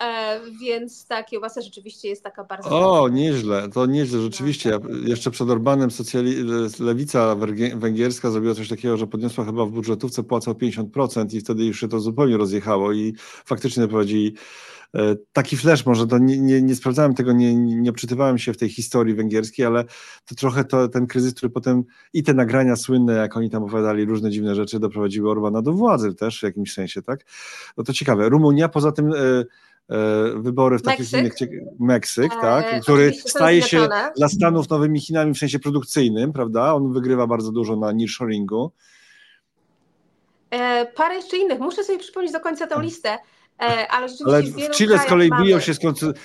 e, 0.03 0.39
więc 0.61 1.05
ta 1.05 1.23
kiełbasa 1.23 1.61
rzeczywiście 1.61 2.09
jest 2.09 2.23
taka 2.23 2.43
bardzo... 2.43 3.01
O, 3.01 3.09
nieźle, 3.09 3.69
to 3.69 3.85
nieźle, 3.85 4.21
rzeczywiście. 4.21 4.69
Ja 4.69 4.79
jeszcze 5.05 5.31
przed 5.31 5.49
Orbanem 5.49 5.91
socjali... 5.91 6.35
lewica 6.79 7.35
węgierska 7.75 8.31
zrobiła 8.31 8.55
coś 8.55 8.69
takiego, 8.69 8.97
że 8.97 9.07
podniosła 9.07 9.45
chyba 9.45 9.65
w 9.65 9.71
budżetówce 9.71 10.23
płacę 10.23 10.51
o 10.51 10.53
50% 10.53 11.35
i 11.35 11.39
wtedy 11.39 11.65
już 11.65 11.79
się 11.79 11.87
to 11.87 11.99
zupełnie 11.99 12.37
rozjechało 12.37 12.91
i 12.91 13.15
faktycznie 13.45 13.87
prowadzili 13.87 14.35
taki 15.33 15.57
flash 15.57 15.85
może, 15.85 16.07
to 16.07 16.17
nie, 16.17 16.37
nie, 16.37 16.61
nie 16.61 16.75
sprawdzałem 16.75 17.13
tego, 17.13 17.33
nie, 17.33 17.55
nie 17.55 17.89
obczytywałem 17.89 18.37
się 18.37 18.53
w 18.53 18.57
tej 18.57 18.69
historii 18.69 19.15
węgierskiej, 19.15 19.65
ale 19.65 19.83
to 20.25 20.35
trochę 20.35 20.63
to, 20.63 20.87
ten 20.87 21.07
kryzys, 21.07 21.33
który 21.33 21.49
potem 21.49 21.83
i 22.13 22.23
te 22.23 22.33
nagrania 22.33 22.75
słynne, 22.75 23.13
jak 23.13 23.37
oni 23.37 23.49
tam 23.49 23.63
opowiadali 23.63 24.05
różne 24.05 24.31
dziwne 24.31 24.55
rzeczy, 24.55 24.79
doprowadziły 24.79 25.31
Orbana 25.31 25.61
do 25.61 25.73
władzy 25.73 26.15
też 26.15 26.39
w 26.39 26.43
jakimś 26.43 26.73
sensie, 26.73 27.01
tak? 27.01 27.25
No 27.77 27.83
to 27.83 27.93
ciekawe. 27.93 28.29
Rumunia, 28.29 28.69
poza 28.69 28.91
tym 28.91 29.13
e, 29.13 29.17
e, 29.17 29.45
wybory 30.35 30.79
w 30.79 30.81
takich 30.81 31.13
innych, 31.13 31.33
Meksyk, 31.79 32.31
tak, 32.41 32.81
który 32.81 33.13
staje 33.13 33.61
się 33.61 33.87
dla 34.17 34.29
Stanów 34.29 34.69
nowymi 34.69 34.99
Chinami 34.99 35.33
w 35.33 35.37
sensie 35.37 35.59
produkcyjnym, 35.59 36.33
prawda? 36.33 36.73
On 36.73 36.93
wygrywa 36.93 37.27
bardzo 37.27 37.51
dużo 37.51 37.75
na 37.75 37.91
nearshoringu. 37.91 38.71
E, 40.51 40.85
parę 40.85 41.15
jeszcze 41.15 41.37
innych. 41.37 41.59
Muszę 41.59 41.83
sobie 41.83 41.99
przypomnieć 41.99 42.31
do 42.31 42.39
końca 42.39 42.67
tę 42.67 42.81
listę. 42.81 43.17
E, 43.63 43.91
ale, 43.91 44.07
ale 44.25 44.43
w, 44.43 44.69
Chile 44.69 44.99
z 44.99 45.05
kolei 45.05 45.29
biją 45.43 45.59
się 45.59 45.73
z, 45.73 45.79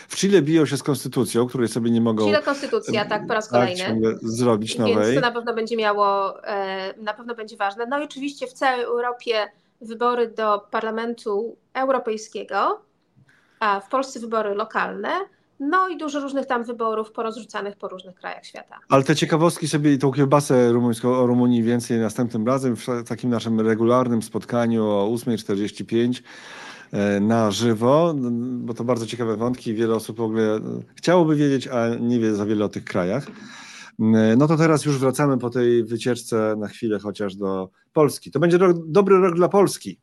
w 0.09 0.17
Chile 0.17 0.43
biją 0.43 0.67
się 0.67 0.77
z 0.77 0.83
konstytucją, 0.83 1.47
której 1.47 1.69
sobie 1.69 1.91
nie 1.91 2.01
mogą. 2.01 2.25
Chile 2.25 2.43
konstytucja, 2.43 3.05
tak, 3.05 3.27
po 3.27 3.35
raz 3.35 3.49
tak, 3.49 3.61
kolejny. 3.61 4.19
zrobić 4.23 4.79
nowej. 4.79 4.97
Więc 4.97 5.15
to 5.15 5.21
na 5.21 5.33
pewno 5.33 5.55
będzie 5.55 5.77
miało, 5.77 6.45
e, 6.45 6.95
na 7.03 7.15
pewno 7.15 7.35
będzie 7.35 7.57
ważne. 7.57 7.87
No 7.87 8.01
i 8.01 8.05
oczywiście 8.05 8.47
w 8.47 8.53
całej 8.53 8.85
Europie 8.85 9.49
wybory 9.81 10.29
do 10.29 10.67
Parlamentu 10.71 11.57
Europejskiego, 11.75 12.81
a 13.61 13.81
w 13.81 13.89
Polsce 13.89 14.21
wybory 14.21 14.55
lokalne. 14.55 15.11
No 15.61 15.89
i 15.89 15.97
dużo 15.97 16.21
różnych 16.21 16.47
tam 16.47 16.65
wyborów 16.65 17.13
porozrzucanych 17.13 17.77
po 17.77 17.89
różnych 17.89 18.15
krajach 18.15 18.47
świata. 18.47 18.79
Ale 18.89 19.05
te 19.05 19.17
ciekawostki 19.17 19.69
sobie 19.69 19.93
i 19.93 19.99
tą 19.99 20.13
kiełbasę 20.13 20.73
rumuńską 20.73 21.09
o 21.09 21.27
Rumunii 21.27 21.63
więcej 21.63 21.99
następnym 21.99 22.47
razem 22.47 22.77
w 22.77 22.87
takim 23.09 23.31
naszym 23.31 23.61
regularnym 23.61 24.23
spotkaniu 24.23 24.85
o 24.87 25.09
8.45 25.15 26.21
E, 26.21 26.23
na 27.21 27.51
żywo, 27.51 28.15
bo 28.41 28.75
to 28.75 28.85
bardzo 28.85 29.07
ciekawe 29.07 29.37
wątki. 29.37 29.75
Wiele 29.75 29.95
osób 29.95 30.17
w 30.17 30.21
ogóle 30.21 30.61
chciałoby 30.95 31.37
wiedzieć, 31.37 31.69
a 31.69 31.89
nie 31.89 32.21
wie 32.21 32.35
za 32.35 32.47
wiele 32.47 32.65
o 32.65 32.69
tych 32.69 32.85
krajach. 32.85 33.27
E, 34.01 34.37
no 34.37 34.47
to 34.47 34.57
teraz 34.57 34.85
już 34.85 34.99
wracamy 34.99 35.39
po 35.39 35.51
tej 35.51 35.85
wycieczce 35.85 36.55
na 36.59 36.69
chwilę 36.69 36.99
chociaż 36.99 37.37
do 37.37 37.71
Polski. 37.93 38.31
To 38.31 38.41
będzie 38.41 38.59
rok, 38.59 38.77
dobry 38.87 39.19
rok 39.19 39.35
dla 39.35 39.49
Polski. 39.49 40.01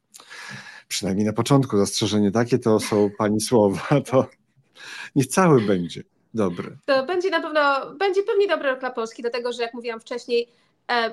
Przynajmniej 0.88 1.26
na 1.26 1.34
początku 1.34 1.78
zastrzeżenie 1.78 2.32
takie 2.32 2.60
to 2.60 2.80
są 2.80 3.10
pani 3.18 3.42
słowa. 3.42 3.82
To 4.12 4.28
niech 5.16 5.28
cały 5.28 5.62
będzie 5.62 6.04
dobry. 6.34 6.78
To 6.86 7.06
będzie 7.06 7.30
na 7.30 7.42
pewno, 7.42 7.96
będzie 8.00 8.24
pewnie 8.24 8.48
dobry 8.48 8.70
rok 8.70 8.80
dla 8.80 8.92
Polski, 8.92 9.22
dlatego 9.22 9.54
że 9.54 9.62
jak 9.62 9.74
mówiłam 9.74 10.00
wcześniej, 10.00 10.48
E, 10.48 10.65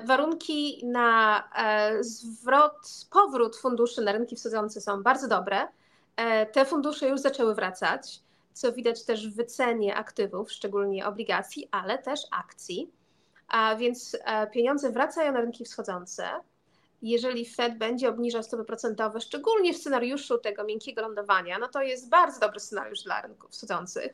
warunki 0.05 0.85
na 0.85 1.43
e, 1.55 2.03
zwrot, 2.03 3.05
powrót 3.11 3.55
funduszy 3.55 4.01
na 4.01 4.11
rynki 4.11 4.35
wschodzące 4.35 4.81
są 4.81 5.03
bardzo 5.03 5.27
dobre. 5.27 5.67
E, 6.15 6.45
te 6.45 6.65
fundusze 6.65 7.07
już 7.07 7.19
zaczęły 7.19 7.55
wracać, 7.55 8.19
co 8.53 8.73
widać 8.73 9.05
też 9.05 9.29
w 9.29 9.35
wycenie 9.35 9.95
aktywów, 9.95 10.51
szczególnie 10.51 11.05
obligacji, 11.05 11.67
ale 11.71 11.97
też 11.97 12.19
akcji. 12.31 12.91
A 13.47 13.75
więc 13.75 14.17
pieniądze 14.51 14.91
wracają 14.91 15.31
na 15.31 15.41
rynki 15.41 15.65
wschodzące. 15.65 16.23
Jeżeli 17.01 17.45
Fed 17.45 17.77
będzie 17.77 18.09
obniżał 18.09 18.43
stopy 18.43 18.65
procentowe, 18.65 19.21
szczególnie 19.21 19.73
w 19.73 19.77
scenariuszu 19.77 20.37
tego 20.37 20.63
miękkiego 20.63 21.01
lądowania, 21.01 21.59
no 21.59 21.67
to 21.67 21.81
jest 21.81 22.09
bardzo 22.09 22.39
dobry 22.39 22.59
scenariusz 22.59 23.03
dla 23.03 23.21
rynków 23.21 23.51
wschodzących. 23.51 24.13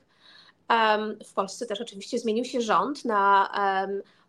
W 1.25 1.33
Polsce 1.33 1.65
też 1.65 1.81
oczywiście 1.81 2.19
zmienił 2.19 2.45
się 2.45 2.61
rząd 2.61 3.05
na 3.05 3.51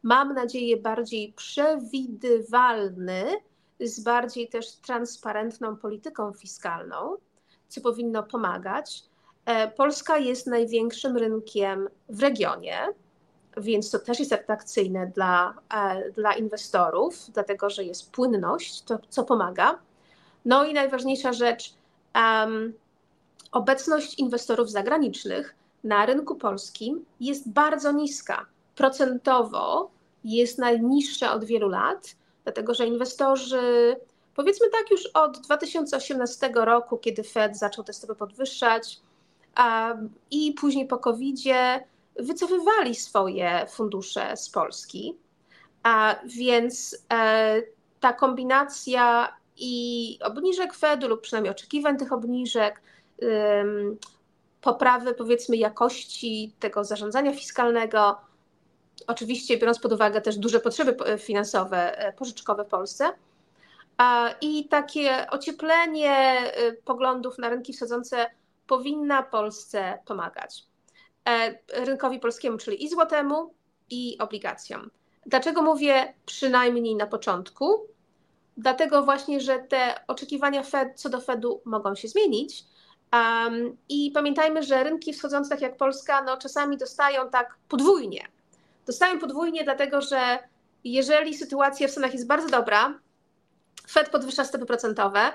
mam 0.02 0.34
nadzieję, 0.34 0.76
bardziej 0.76 1.32
przewidywalny, 1.32 3.24
z 3.80 4.00
bardziej 4.00 4.48
też 4.48 4.72
transparentną 4.72 5.76
polityką 5.76 6.32
fiskalną, 6.32 7.16
co 7.68 7.80
powinno 7.80 8.22
pomagać. 8.22 9.02
E, 9.44 9.70
Polska 9.70 10.18
jest 10.18 10.46
największym 10.46 11.16
rynkiem 11.16 11.88
w 12.08 12.22
regionie, 12.22 12.78
więc 13.56 13.90
to 13.90 13.98
też 13.98 14.18
jest 14.18 14.32
atrakcyjne 14.32 15.06
dla, 15.06 15.54
e, 15.74 16.10
dla 16.10 16.32
inwestorów, 16.32 17.30
dlatego 17.34 17.70
że 17.70 17.84
jest 17.84 18.12
płynność, 18.12 18.82
to 18.82 18.98
co 19.08 19.24
pomaga. 19.24 19.78
No 20.44 20.64
i 20.64 20.74
najważniejsza 20.74 21.32
rzecz, 21.32 21.74
um, 22.14 22.74
obecność 23.52 24.18
inwestorów 24.18 24.70
zagranicznych 24.70 25.54
na 25.84 26.06
rynku 26.06 26.36
polskim 26.36 27.04
jest 27.20 27.48
bardzo 27.48 27.92
niska 27.92 28.46
procentowo 28.80 29.90
jest 30.24 30.58
najniższa 30.58 31.32
od 31.32 31.44
wielu 31.44 31.68
lat, 31.68 32.16
dlatego 32.44 32.74
że 32.74 32.86
inwestorzy, 32.86 33.96
powiedzmy 34.34 34.70
tak, 34.70 34.90
już 34.90 35.06
od 35.06 35.40
2018 35.40 36.52
roku, 36.54 36.98
kiedy 36.98 37.22
Fed 37.22 37.58
zaczął 37.58 37.84
te 37.84 37.92
stopy 37.92 38.14
podwyższać, 38.14 39.00
i 40.30 40.52
później 40.52 40.86
po 40.86 40.98
COVID-zie, 40.98 41.84
wycofywali 42.16 42.94
swoje 42.94 43.66
fundusze 43.70 44.36
z 44.36 44.50
Polski. 44.50 45.16
A 45.82 46.16
więc 46.24 47.04
e, 47.12 47.62
ta 48.00 48.12
kombinacja 48.12 49.36
i 49.56 50.18
obniżek 50.22 50.74
Fedu, 50.74 51.08
lub 51.08 51.20
przynajmniej 51.20 51.50
oczekiwań 51.50 51.98
tych 51.98 52.12
obniżek, 52.12 52.82
poprawy 54.60 55.14
powiedzmy 55.14 55.56
jakości 55.56 56.52
tego 56.60 56.84
zarządzania 56.84 57.32
fiskalnego, 57.34 58.29
oczywiście 59.06 59.58
biorąc 59.58 59.78
pod 59.78 59.92
uwagę 59.92 60.20
też 60.20 60.38
duże 60.38 60.60
potrzeby 60.60 60.96
finansowe, 61.18 61.98
e, 61.98 62.12
pożyczkowe 62.12 62.64
w 62.64 62.68
Polsce. 62.68 63.12
I 64.40 64.68
takie 64.68 65.30
ocieplenie 65.30 66.12
e, 66.12 66.72
poglądów 66.72 67.38
na 67.38 67.48
rynki 67.48 67.72
wschodzące 67.72 68.26
powinna 68.66 69.22
Polsce 69.22 69.98
pomagać. 70.06 70.64
E, 71.28 71.58
rynkowi 71.84 72.18
polskiemu, 72.18 72.58
czyli 72.58 72.84
i 72.84 72.88
złotemu, 72.88 73.54
i 73.90 74.18
obligacjom. 74.18 74.90
Dlaczego 75.26 75.62
mówię 75.62 76.14
przynajmniej 76.26 76.96
na 76.96 77.06
początku? 77.06 77.86
Dlatego 78.56 79.02
właśnie, 79.02 79.40
że 79.40 79.58
te 79.58 80.06
oczekiwania 80.06 80.62
Fed 80.62 81.00
co 81.00 81.08
do 81.08 81.20
Fedu 81.20 81.60
mogą 81.64 81.94
się 81.94 82.08
zmienić. 82.08 82.64
Um, 83.12 83.76
I 83.88 84.10
pamiętajmy, 84.14 84.62
że 84.62 84.84
rynki 84.84 85.12
wschodzące, 85.12 85.50
tak 85.50 85.60
jak 85.60 85.76
Polska, 85.76 86.22
no 86.22 86.36
czasami 86.36 86.76
dostają 86.76 87.30
tak 87.30 87.56
podwójnie 87.68 88.28
Dostają 88.90 89.18
podwójnie, 89.18 89.64
dlatego 89.64 90.00
że 90.00 90.38
jeżeli 90.84 91.34
sytuacja 91.34 91.88
w 91.88 91.90
Stanach 91.90 92.12
jest 92.12 92.26
bardzo 92.26 92.48
dobra, 92.48 92.98
Fed 93.90 94.08
podwyższa 94.08 94.44
stopy 94.44 94.66
procentowe, 94.66 95.32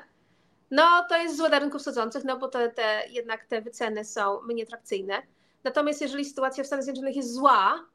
no 0.72 1.06
to 1.10 1.18
jest 1.18 1.38
złe 1.38 1.50
dla 1.50 1.60
rynków 1.60 1.82
wschodzących, 1.82 2.24
no 2.24 2.38
bo 2.38 2.48
te, 2.48 2.70
te, 2.70 3.02
jednak 3.10 3.46
te 3.46 3.62
wyceny 3.62 4.06
są 4.06 4.42
mniej 4.42 4.64
atrakcyjne. 4.64 5.22
Natomiast 5.64 6.02
jeżeli 6.02 6.26
sytuacja 6.26 6.64
w 6.64 6.68
Stanach 6.68 6.84
Zjednoczonych 6.84 7.16
jest 7.16 7.34
zła, 7.34 7.86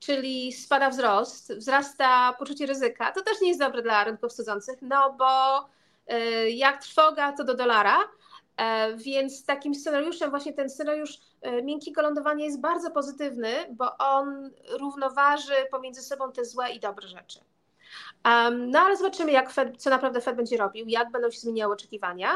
czyli 0.00 0.52
spada 0.52 0.90
wzrost, 0.90 1.52
wzrasta 1.54 2.32
poczucie 2.38 2.66
ryzyka, 2.66 3.12
to 3.12 3.22
też 3.22 3.40
nie 3.40 3.48
jest 3.48 3.60
dobre 3.60 3.82
dla 3.82 4.04
rynków 4.04 4.30
wschodzących, 4.30 4.78
no 4.82 5.12
bo 5.18 5.58
y, 6.14 6.50
jak 6.50 6.82
trwoga, 6.82 7.32
to 7.32 7.44
do 7.44 7.54
dolara, 7.54 7.98
E, 8.58 8.96
więc 8.96 9.44
takim 9.44 9.74
scenariuszem, 9.74 10.30
właśnie 10.30 10.52
ten 10.52 10.70
scenariusz 10.70 11.18
miękkiego 11.62 12.02
lądowania 12.02 12.44
jest 12.44 12.60
bardzo 12.60 12.90
pozytywny, 12.90 13.52
bo 13.70 13.96
on 13.98 14.50
równoważy 14.78 15.54
pomiędzy 15.70 16.02
sobą 16.02 16.32
te 16.32 16.44
złe 16.44 16.70
i 16.70 16.80
dobre 16.80 17.08
rzeczy. 17.08 17.40
No 18.50 18.80
ale 18.80 18.96
zobaczymy, 18.96 19.32
jak 19.32 19.50
Fed, 19.50 19.82
co 19.82 19.90
naprawdę 19.90 20.20
Fed 20.20 20.36
będzie 20.36 20.56
robił, 20.56 20.88
jak 20.88 21.10
będą 21.10 21.30
się 21.30 21.40
zmieniały 21.40 21.74
oczekiwania 21.74 22.30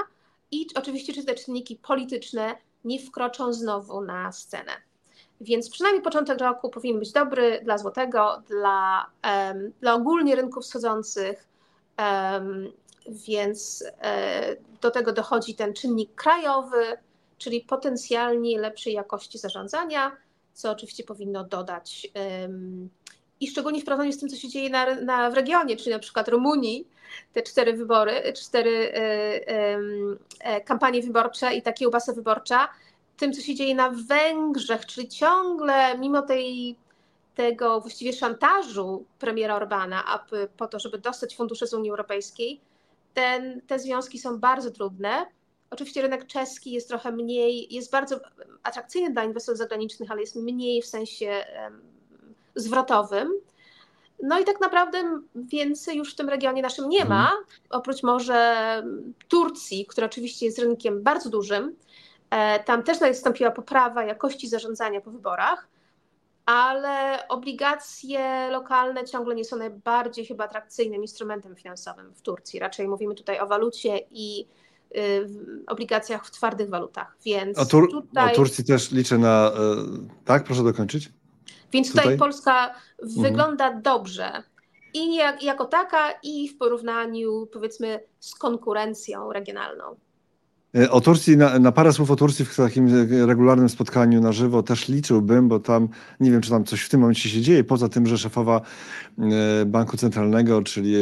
i 0.51 0.67
oczywiście, 0.75 1.12
czy 1.12 1.25
te 1.25 1.35
czynniki 1.35 1.77
polityczne 1.77 2.57
nie 2.85 2.99
wkroczą 2.99 3.53
znowu 3.53 4.01
na 4.01 4.33
scenę. 4.33 4.73
Więc 5.41 5.71
przynajmniej 5.71 6.03
początek 6.03 6.41
roku 6.41 6.71
powinien 6.71 6.99
być 6.99 7.12
dobry 7.12 7.61
dla 7.65 7.79
złotego, 7.79 8.43
dla, 8.49 9.07
um, 9.25 9.73
dla 9.81 9.95
ogólnie 9.95 10.37
rynków 10.37 10.65
wschodzących, 10.65 11.49
um, 11.99 12.73
więc 13.09 13.85
e, 14.01 14.57
do 14.81 14.91
tego 14.91 15.12
dochodzi 15.12 15.55
ten 15.55 15.75
czynnik 15.75 16.15
krajowy, 16.15 16.99
czyli 17.43 17.61
potencjalnie 17.61 18.61
lepszej 18.61 18.93
jakości 18.93 19.39
zarządzania, 19.39 20.17
co 20.53 20.71
oczywiście 20.71 21.05
powinno 21.05 21.45
dodać 21.45 22.11
i 23.43 23.49
szczególnie 23.49 23.81
w 23.81 23.85
porównaniu 23.85 24.13
z 24.13 24.19
tym, 24.19 24.29
co 24.29 24.37
się 24.37 24.49
dzieje 24.49 24.71
na, 24.71 24.95
na, 24.95 25.31
w 25.31 25.35
regionie, 25.35 25.77
czyli 25.77 25.91
na 25.91 25.99
przykład 25.99 26.29
Rumunii, 26.29 26.89
te 27.33 27.43
cztery 27.43 27.73
wybory, 27.73 28.33
cztery 28.33 28.93
e, 28.95 29.79
e, 30.41 30.61
kampanie 30.61 31.03
wyborcze 31.03 31.55
i 31.55 31.63
ta 31.63 31.73
kiełbasa 31.73 32.13
wyborcza, 32.13 32.69
tym, 33.17 33.33
co 33.33 33.41
się 33.41 33.55
dzieje 33.55 33.75
na 33.75 33.91
Węgrzech, 33.91 34.87
czyli 34.87 35.09
ciągle 35.09 35.99
mimo 35.99 36.23
tej, 36.23 36.77
tego 37.35 37.81
właściwie 37.81 38.13
szantażu 38.13 39.05
premiera 39.19 39.57
Orbana, 39.57 40.05
aby, 40.05 40.49
po 40.57 40.67
to, 40.67 40.79
żeby 40.79 40.99
dostać 40.99 41.37
fundusze 41.37 41.67
z 41.67 41.75
Unii 41.75 41.91
Europejskiej, 41.91 42.61
ten, 43.15 43.61
te 43.67 43.79
związki 43.79 44.19
są 44.19 44.39
bardzo 44.39 44.71
trudne. 44.71 45.27
Oczywiście 45.73 46.03
rynek 46.03 46.27
czeski 46.27 46.73
jest 46.73 46.89
trochę 46.89 47.13
mniej, 47.13 47.75
jest 47.75 47.91
bardzo 47.91 48.21
atrakcyjny 48.63 49.11
dla 49.11 49.25
inwestorów 49.25 49.59
zagranicznych, 49.59 50.11
ale 50.11 50.21
jest 50.21 50.37
mniej 50.37 50.83
w 50.83 50.87
sensie 50.87 51.45
zwrotowym. 52.55 53.33
No 54.23 54.41
i 54.41 54.45
tak 54.45 54.61
naprawdę 54.61 55.21
więcej 55.35 55.97
już 55.97 56.13
w 56.13 56.17
tym 56.17 56.29
regionie 56.29 56.63
naszym 56.63 56.89
nie 56.89 57.05
ma, 57.05 57.25
mhm. 57.25 57.45
oprócz 57.71 58.03
może 58.03 58.83
Turcji, 59.29 59.87
która 59.87 60.07
oczywiście 60.07 60.47
jest 60.47 60.59
rynkiem 60.59 61.03
bardzo 61.03 61.31
dużym. 61.31 61.77
E, 62.31 62.65
tam 62.65 62.83
też 62.83 63.01
nastąpiła 63.01 63.51
poprawa 63.51 64.05
jakości 64.05 64.49
zarządzania 64.49 65.01
po 65.01 65.11
wyborach 65.11 65.69
ale 66.47 67.29
obligacje 67.29 68.49
lokalne 68.51 69.05
ciągle 69.05 69.35
nie 69.35 69.45
są 69.45 69.57
najbardziej 69.57 70.27
chyba 70.27 70.45
atrakcyjnym 70.45 71.03
instrumentem 71.03 71.57
finansowym 71.57 72.15
w 72.15 72.23
Turcji. 72.23 72.61
Raczej 72.61 72.89
mówimy 72.89 73.15
tutaj 73.15 73.41
o 73.41 73.47
walucie 73.47 74.01
i 74.11 74.47
obligacjach 75.67 76.27
w 76.27 76.31
twardych 76.31 76.71
walutach. 76.71 77.17
Więc 77.25 77.59
o, 77.59 77.67
Tur 77.67 77.91
tutaj... 77.91 78.33
o 78.33 78.37
Turcji 78.37 78.65
też 78.65 78.91
liczę 78.91 79.19
na. 79.19 79.53
Y, 79.53 80.25
tak, 80.25 80.45
proszę 80.45 80.65
dokończyć. 80.65 81.13
Więc 81.73 81.89
tutaj, 81.89 82.05
tutaj? 82.05 82.19
Polska 82.19 82.75
mhm. 83.03 83.23
wygląda 83.23 83.73
dobrze. 83.73 84.43
I 84.95 85.15
jak, 85.15 85.43
jako 85.43 85.65
taka, 85.65 86.11
i 86.23 86.49
w 86.49 86.59
porównaniu 86.59 87.49
powiedzmy 87.53 88.01
z 88.21 88.35
konkurencją 88.35 89.33
regionalną. 89.33 89.97
E, 90.77 90.91
o 90.91 91.01
Turcji, 91.01 91.37
na, 91.37 91.59
na, 91.59 91.73
parę 91.73 91.93
słów 91.93 92.11
o 92.11 92.17
Turcji 92.17 92.45
w 92.45 92.57
takim 92.57 92.89
e, 92.89 93.27
regularnym 93.27 93.69
spotkaniu 93.69 94.21
na 94.21 94.33
żywo 94.33 94.63
też 94.63 94.89
liczyłbym, 94.89 95.49
bo 95.49 95.61
tam 95.61 95.89
nie 96.21 96.31
wiem, 96.31 96.41
czy 96.41 96.51
tam 96.51 96.65
coś 96.65 96.83
w 96.83 96.89
tym 96.89 97.01
momencie 97.01 97.29
się 97.29 97.41
dzieje, 97.41 97.65
poza 97.65 97.89
tym, 97.89 98.07
że 98.07 98.19
szefowa 98.19 98.61
e, 99.19 99.67
Banku 99.67 99.97
Centralnego, 99.97 100.63
czyli 100.63 100.95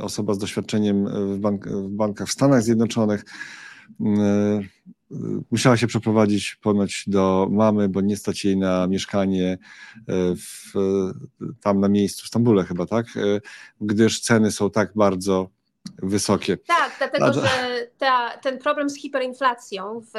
osoba 0.00 0.34
z 0.34 0.38
doświadczeniem 0.38 1.08
w, 1.34 1.38
bank, 1.38 1.68
w 1.68 1.88
bankach 1.88 2.28
w 2.28 2.32
Stanach 2.32 2.62
Zjednoczonych, 2.62 3.24
musiała 5.50 5.76
się 5.76 5.86
przeprowadzić 5.86 6.58
ponoć 6.62 7.04
do 7.06 7.48
mamy, 7.50 7.88
bo 7.88 8.00
nie 8.00 8.16
stać 8.16 8.44
jej 8.44 8.56
na 8.56 8.86
mieszkanie 8.86 9.58
w, 10.36 10.72
tam 11.60 11.80
na 11.80 11.88
miejscu, 11.88 12.24
w 12.24 12.26
Stambule 12.26 12.64
chyba, 12.64 12.86
tak? 12.86 13.06
Gdyż 13.80 14.20
ceny 14.20 14.50
są 14.50 14.70
tak 14.70 14.92
bardzo 14.94 15.50
wysokie. 16.02 16.56
Tak, 16.56 16.92
dlatego 16.98 17.32
że 17.32 17.48
ta, 17.98 18.30
ten 18.38 18.58
problem 18.58 18.90
z 18.90 18.96
hiperinflacją 18.96 20.00
w, 20.00 20.12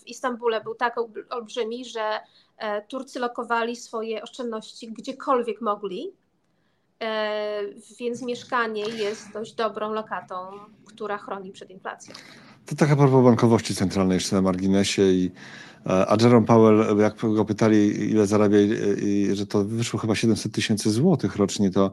w 0.00 0.06
Istambule 0.06 0.60
był 0.60 0.74
tak 0.74 0.96
olbrzymi, 1.30 1.84
że 1.84 2.20
e, 2.58 2.82
Turcy 2.82 3.18
lokowali 3.18 3.76
swoje 3.76 4.22
oszczędności 4.22 4.92
gdziekolwiek 4.92 5.60
mogli, 5.60 6.12
e, 7.00 7.60
więc 7.98 8.22
mieszkanie 8.22 8.84
jest 8.84 9.32
dość 9.32 9.54
dobrą 9.54 9.92
lokatą, 9.92 10.36
która 10.84 11.18
chroni 11.18 11.52
przed 11.52 11.70
inflacją. 11.70 12.14
To 12.66 12.76
taka 12.76 12.96
propos 12.96 13.24
bankowości 13.24 13.74
centralnej 13.74 14.14
jeszcze 14.14 14.36
na 14.36 14.42
marginesie 14.42 15.02
i 15.02 15.30
e, 15.86 16.10
a 16.10 16.16
Jerome 16.20 16.46
Powell, 16.46 16.98
jak 16.98 17.16
go 17.34 17.44
pytali, 17.44 18.10
ile 18.10 18.26
zarabia, 18.26 18.58
i, 19.02 19.30
że 19.32 19.46
to 19.46 19.64
wyszło 19.64 20.00
chyba 20.00 20.14
700 20.14 20.52
tysięcy 20.52 20.90
złotych 20.90 21.36
rocznie, 21.36 21.70
to 21.70 21.92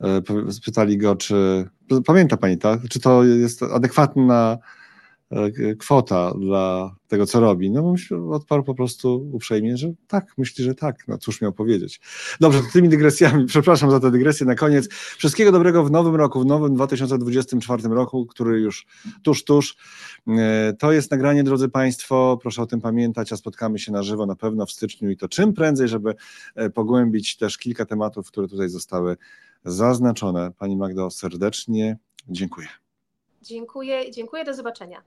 e, 0.00 0.52
spytali 0.52 0.98
go, 0.98 1.16
czy 1.16 1.68
pamięta 2.06 2.36
pani, 2.36 2.58
tak? 2.58 2.80
Czy 2.90 3.00
to 3.00 3.24
jest 3.24 3.62
adekwatna 3.62 4.58
e, 5.30 5.74
kwota 5.74 6.32
dla 6.40 6.96
tego, 7.08 7.26
co 7.26 7.40
robi. 7.40 7.70
No 7.70 7.94
odparł 8.30 8.62
po 8.62 8.74
prostu 8.74 9.28
uprzejmie, 9.32 9.76
że 9.76 9.92
tak, 10.08 10.38
myśli, 10.38 10.64
że 10.64 10.74
tak. 10.74 11.08
No 11.08 11.18
cóż 11.18 11.40
miał 11.40 11.52
powiedzieć. 11.52 12.00
Dobrze, 12.40 12.60
tymi 12.72 12.88
dygresjami, 12.88 13.46
przepraszam 13.54 13.90
za 13.90 14.00
tę 14.00 14.10
dygresję 14.10 14.46
na 14.46 14.54
koniec. 14.54 14.88
Wszystkiego 14.92 15.52
dobrego 15.52 15.84
w 15.84 15.90
nowym 15.90 16.14
roku, 16.14 16.40
w 16.40 16.46
nowym 16.46 16.74
2024 16.74 17.88
roku, 17.88 18.26
który 18.26 18.60
już 18.60 18.86
tuż, 19.22 19.44
tuż. 19.44 19.76
E, 20.28 20.72
to 20.78 20.92
jest 20.92 21.10
nagranie, 21.10 21.44
drodzy 21.44 21.68
Państwo, 21.68 22.38
proszę 22.42 22.62
o 22.62 22.66
tym 22.66 22.80
pamiętać, 22.80 23.32
a 23.32 23.36
spotkamy 23.36 23.78
się 23.78 23.92
na 23.92 24.02
żywo 24.02 24.26
na 24.26 24.36
pewno 24.36 24.66
w 24.66 24.70
styczniu 24.70 25.10
i 25.10 25.16
to 25.16 25.28
czym 25.28 25.52
prędzej, 25.52 25.88
żeby 25.88 26.14
pogłębić 26.74 27.36
też 27.36 27.58
kilka 27.58 27.84
tematów, 27.84 28.28
które 28.28 28.48
tutaj 28.48 28.68
zostały 28.68 29.16
zaznaczone. 29.64 30.50
Pani 30.58 30.76
Magdo, 30.76 31.10
serdecznie 31.10 31.98
dziękuję. 32.28 32.68
Dziękuję, 33.42 34.10
dziękuję, 34.10 34.44
do 34.44 34.54
zobaczenia. 34.54 35.02